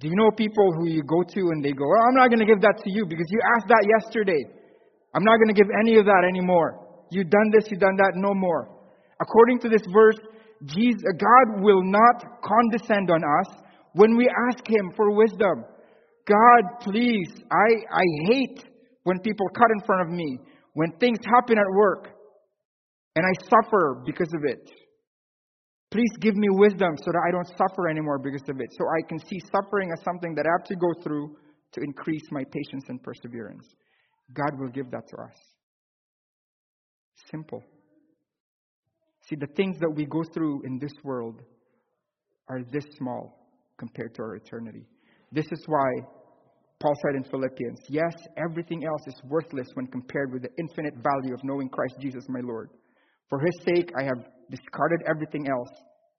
Do 0.00 0.08
you 0.08 0.16
know 0.16 0.30
people 0.30 0.72
who 0.72 0.88
you 0.88 1.02
go 1.02 1.22
to 1.22 1.40
and 1.52 1.62
they 1.62 1.72
go, 1.72 1.84
oh, 1.84 2.02
I'm 2.08 2.16
not 2.16 2.28
going 2.28 2.40
to 2.40 2.46
give 2.46 2.62
that 2.62 2.80
to 2.82 2.90
you 2.90 3.04
because 3.04 3.26
you 3.28 3.40
asked 3.54 3.68
that 3.68 3.84
yesterday. 4.00 4.48
I'm 5.14 5.24
not 5.24 5.36
going 5.36 5.52
to 5.52 5.54
give 5.54 5.68
any 5.78 5.98
of 5.98 6.06
that 6.06 6.24
anymore. 6.26 6.80
You've 7.10 7.28
done 7.28 7.52
this, 7.52 7.70
you've 7.70 7.80
done 7.80 7.96
that, 7.96 8.12
no 8.14 8.32
more. 8.32 8.68
According 9.20 9.58
to 9.60 9.68
this 9.68 9.82
verse, 9.92 10.16
Jesus, 10.64 11.02
God 11.04 11.62
will 11.62 11.82
not 11.84 12.24
condescend 12.40 13.10
on 13.10 13.20
us 13.22 13.60
when 13.92 14.16
we 14.16 14.30
ask 14.48 14.66
Him 14.66 14.90
for 14.96 15.10
wisdom. 15.14 15.64
God, 16.26 16.62
please, 16.80 17.28
I, 17.50 18.00
I 18.00 18.04
hate 18.30 18.64
when 19.04 19.18
people 19.20 19.46
cut 19.54 19.68
in 19.76 19.84
front 19.84 20.08
of 20.08 20.16
me, 20.16 20.38
when 20.74 20.92
things 20.92 21.18
happen 21.24 21.58
at 21.58 21.76
work, 21.76 22.08
and 23.16 23.26
I 23.26 23.32
suffer 23.44 24.02
because 24.06 24.32
of 24.34 24.44
it. 24.44 24.70
Please 25.90 26.10
give 26.20 26.36
me 26.36 26.48
wisdom 26.50 26.94
so 26.98 27.10
that 27.10 27.22
I 27.26 27.32
don't 27.32 27.48
suffer 27.58 27.88
anymore 27.88 28.18
because 28.18 28.48
of 28.48 28.60
it, 28.60 28.68
so 28.78 28.84
I 28.84 29.08
can 29.08 29.18
see 29.18 29.40
suffering 29.52 29.90
as 29.92 30.04
something 30.04 30.34
that 30.36 30.46
I 30.46 30.50
have 30.58 30.68
to 30.68 30.76
go 30.76 31.02
through 31.02 31.36
to 31.72 31.80
increase 31.82 32.22
my 32.30 32.44
patience 32.44 32.84
and 32.88 33.02
perseverance. 33.02 33.66
God 34.32 34.58
will 34.58 34.68
give 34.68 34.90
that 34.92 35.08
to 35.08 35.16
us. 35.22 35.36
Simple. 37.30 37.62
See, 39.28 39.36
the 39.36 39.48
things 39.56 39.78
that 39.80 39.90
we 39.94 40.06
go 40.06 40.22
through 40.32 40.62
in 40.64 40.78
this 40.78 40.92
world 41.02 41.40
are 42.48 42.60
this 42.72 42.84
small 42.96 43.48
compared 43.78 44.14
to 44.14 44.22
our 44.22 44.36
eternity. 44.36 44.86
This 45.32 45.46
is 45.50 45.62
why 45.66 45.90
Paul 46.80 46.94
said 47.02 47.16
in 47.16 47.24
Philippians, 47.24 47.78
Yes, 47.88 48.14
everything 48.36 48.84
else 48.84 49.02
is 49.06 49.20
worthless 49.28 49.68
when 49.74 49.86
compared 49.88 50.32
with 50.32 50.42
the 50.42 50.50
infinite 50.58 50.94
value 50.94 51.34
of 51.34 51.44
knowing 51.44 51.68
Christ 51.68 51.96
Jesus 52.00 52.24
my 52.28 52.40
Lord. 52.42 52.70
For 53.28 53.38
his 53.38 53.54
sake, 53.64 53.90
I 53.98 54.02
have 54.04 54.24
discarded 54.50 55.02
everything 55.08 55.48
else, 55.48 55.70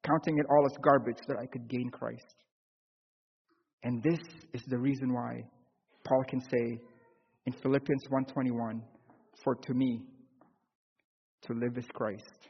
counting 0.04 0.38
it 0.38 0.46
all 0.50 0.66
as 0.66 0.78
garbage 0.82 1.18
so 1.18 1.34
that 1.34 1.40
I 1.40 1.46
could 1.46 1.68
gain 1.68 1.90
Christ. 1.90 2.36
And 3.84 4.02
this 4.04 4.20
is 4.54 4.62
the 4.68 4.78
reason 4.78 5.14
why 5.14 5.44
Paul 6.04 6.24
can 6.30 6.42
say 6.42 6.80
in 7.46 7.54
Philippians 7.54 8.04
1:21, 8.10 8.84
"For 9.44 9.56
to 9.56 9.74
me 9.74 10.06
to 11.42 11.54
live 11.54 11.78
is 11.78 11.88
Christ, 11.94 12.50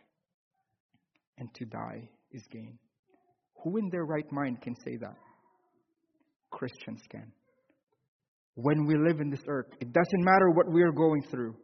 and 1.37 1.53
to 1.55 1.65
die 1.65 2.09
is 2.31 2.45
gain." 2.47 2.77
Who 3.63 3.77
in 3.77 3.89
their 3.89 4.05
right 4.05 4.29
mind 4.31 4.61
can 4.61 4.75
say 4.75 4.97
that? 4.97 5.17
Christians 6.49 7.01
can. 7.09 7.31
When 8.55 8.85
we 8.85 8.97
live 8.97 9.21
in 9.21 9.29
this 9.29 9.43
earth, 9.47 9.71
it 9.79 9.91
doesn't 9.93 10.23
matter 10.23 10.49
what 10.51 10.69
we 10.69 10.83
are 10.83 10.91
going 10.91 11.21
through. 11.23 11.55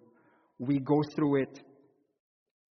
We 0.60 0.80
go 0.80 1.02
through 1.16 1.42
it 1.44 1.60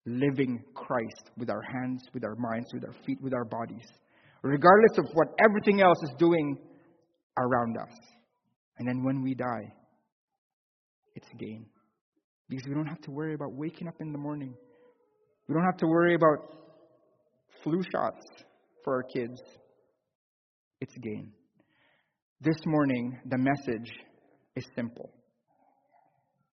living 0.04 0.62
Christ 0.74 1.30
with 1.36 1.50
our 1.50 1.62
hands, 1.62 2.02
with 2.12 2.24
our 2.24 2.34
minds, 2.36 2.72
with 2.72 2.84
our 2.84 2.94
feet, 3.06 3.18
with 3.22 3.34
our 3.34 3.44
bodies, 3.44 3.86
regardless 4.42 4.98
of 4.98 5.06
what 5.14 5.28
everything 5.38 5.80
else 5.80 5.98
is 6.02 6.14
doing 6.18 6.58
around 7.38 7.76
us. 7.78 7.96
And 8.78 8.88
then 8.88 9.04
when 9.04 9.22
we 9.22 9.34
die, 9.34 9.72
it's 11.14 11.28
gain. 11.38 11.66
Because 12.48 12.66
we 12.66 12.74
don't 12.74 12.86
have 12.86 13.00
to 13.02 13.10
worry 13.10 13.34
about 13.34 13.52
waking 13.52 13.88
up 13.88 13.94
in 14.00 14.12
the 14.12 14.18
morning. 14.18 14.54
We 15.48 15.54
don't 15.54 15.64
have 15.64 15.78
to 15.78 15.86
worry 15.86 16.14
about 16.14 16.38
flu 17.62 17.80
shots 17.92 18.26
for 18.84 18.96
our 18.96 19.02
kids. 19.02 19.40
It's 20.80 20.94
gain. 20.98 21.32
This 22.40 22.58
morning, 22.66 23.18
the 23.26 23.38
message 23.38 23.90
is 24.56 24.66
simple 24.74 25.10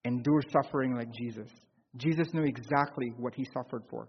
endure 0.06 0.42
suffering 0.52 0.96
like 0.96 1.10
Jesus. 1.12 1.50
Jesus 1.98 2.34
knew 2.34 2.44
exactly 2.44 3.14
what 3.18 3.34
he 3.36 3.46
suffered 3.54 3.84
for. 3.90 4.08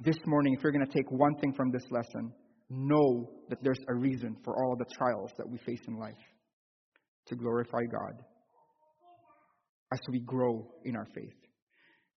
This 0.00 0.18
morning, 0.26 0.54
if 0.56 0.62
you're 0.62 0.72
going 0.72 0.86
to 0.86 0.92
take 0.92 1.10
one 1.10 1.36
thing 1.36 1.52
from 1.54 1.70
this 1.70 1.84
lesson, 1.90 2.32
know 2.68 3.30
that 3.48 3.58
there's 3.62 3.78
a 3.88 3.94
reason 3.94 4.36
for 4.44 4.56
all 4.56 4.76
the 4.76 4.86
trials 4.96 5.30
that 5.38 5.48
we 5.48 5.58
face 5.58 5.82
in 5.86 5.96
life 5.96 6.14
to 7.26 7.36
glorify 7.36 7.82
God 7.90 8.14
as 9.92 10.00
we 10.10 10.20
grow 10.20 10.66
in 10.84 10.96
our 10.96 11.06
faith. 11.14 11.34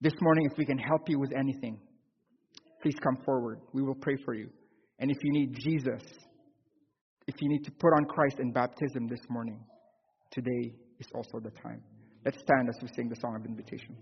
This 0.02 0.14
morning, 0.22 0.48
if 0.52 0.58
we 0.58 0.66
can 0.66 0.78
help 0.78 1.08
you 1.08 1.20
with 1.20 1.32
anything, 1.38 1.80
please 2.82 2.96
come 3.04 3.18
forward. 3.24 3.60
We 3.74 3.84
will 3.84 3.96
pray 3.96 4.16
for 4.24 4.34
you. 4.34 4.50
And 5.00 5.12
if 5.12 5.18
you 5.22 5.32
need 5.32 5.56
Jesus, 5.60 6.02
if 7.28 7.36
you 7.40 7.50
need 7.50 7.64
to 7.66 7.72
put 7.72 7.90
on 7.90 8.06
Christ 8.06 8.40
in 8.40 8.52
baptism 8.52 9.08
this 9.08 9.22
morning, 9.30 9.60
today 10.32 10.74
is 11.00 11.08
also 11.14 11.40
the 11.44 11.52
time. 11.62 11.82
Let's 12.24 12.40
stand 12.40 12.70
as 12.70 12.82
we 12.82 12.88
sing 12.96 13.10
the 13.10 13.16
song 13.16 13.36
of 13.36 13.46
invitation. 13.46 13.96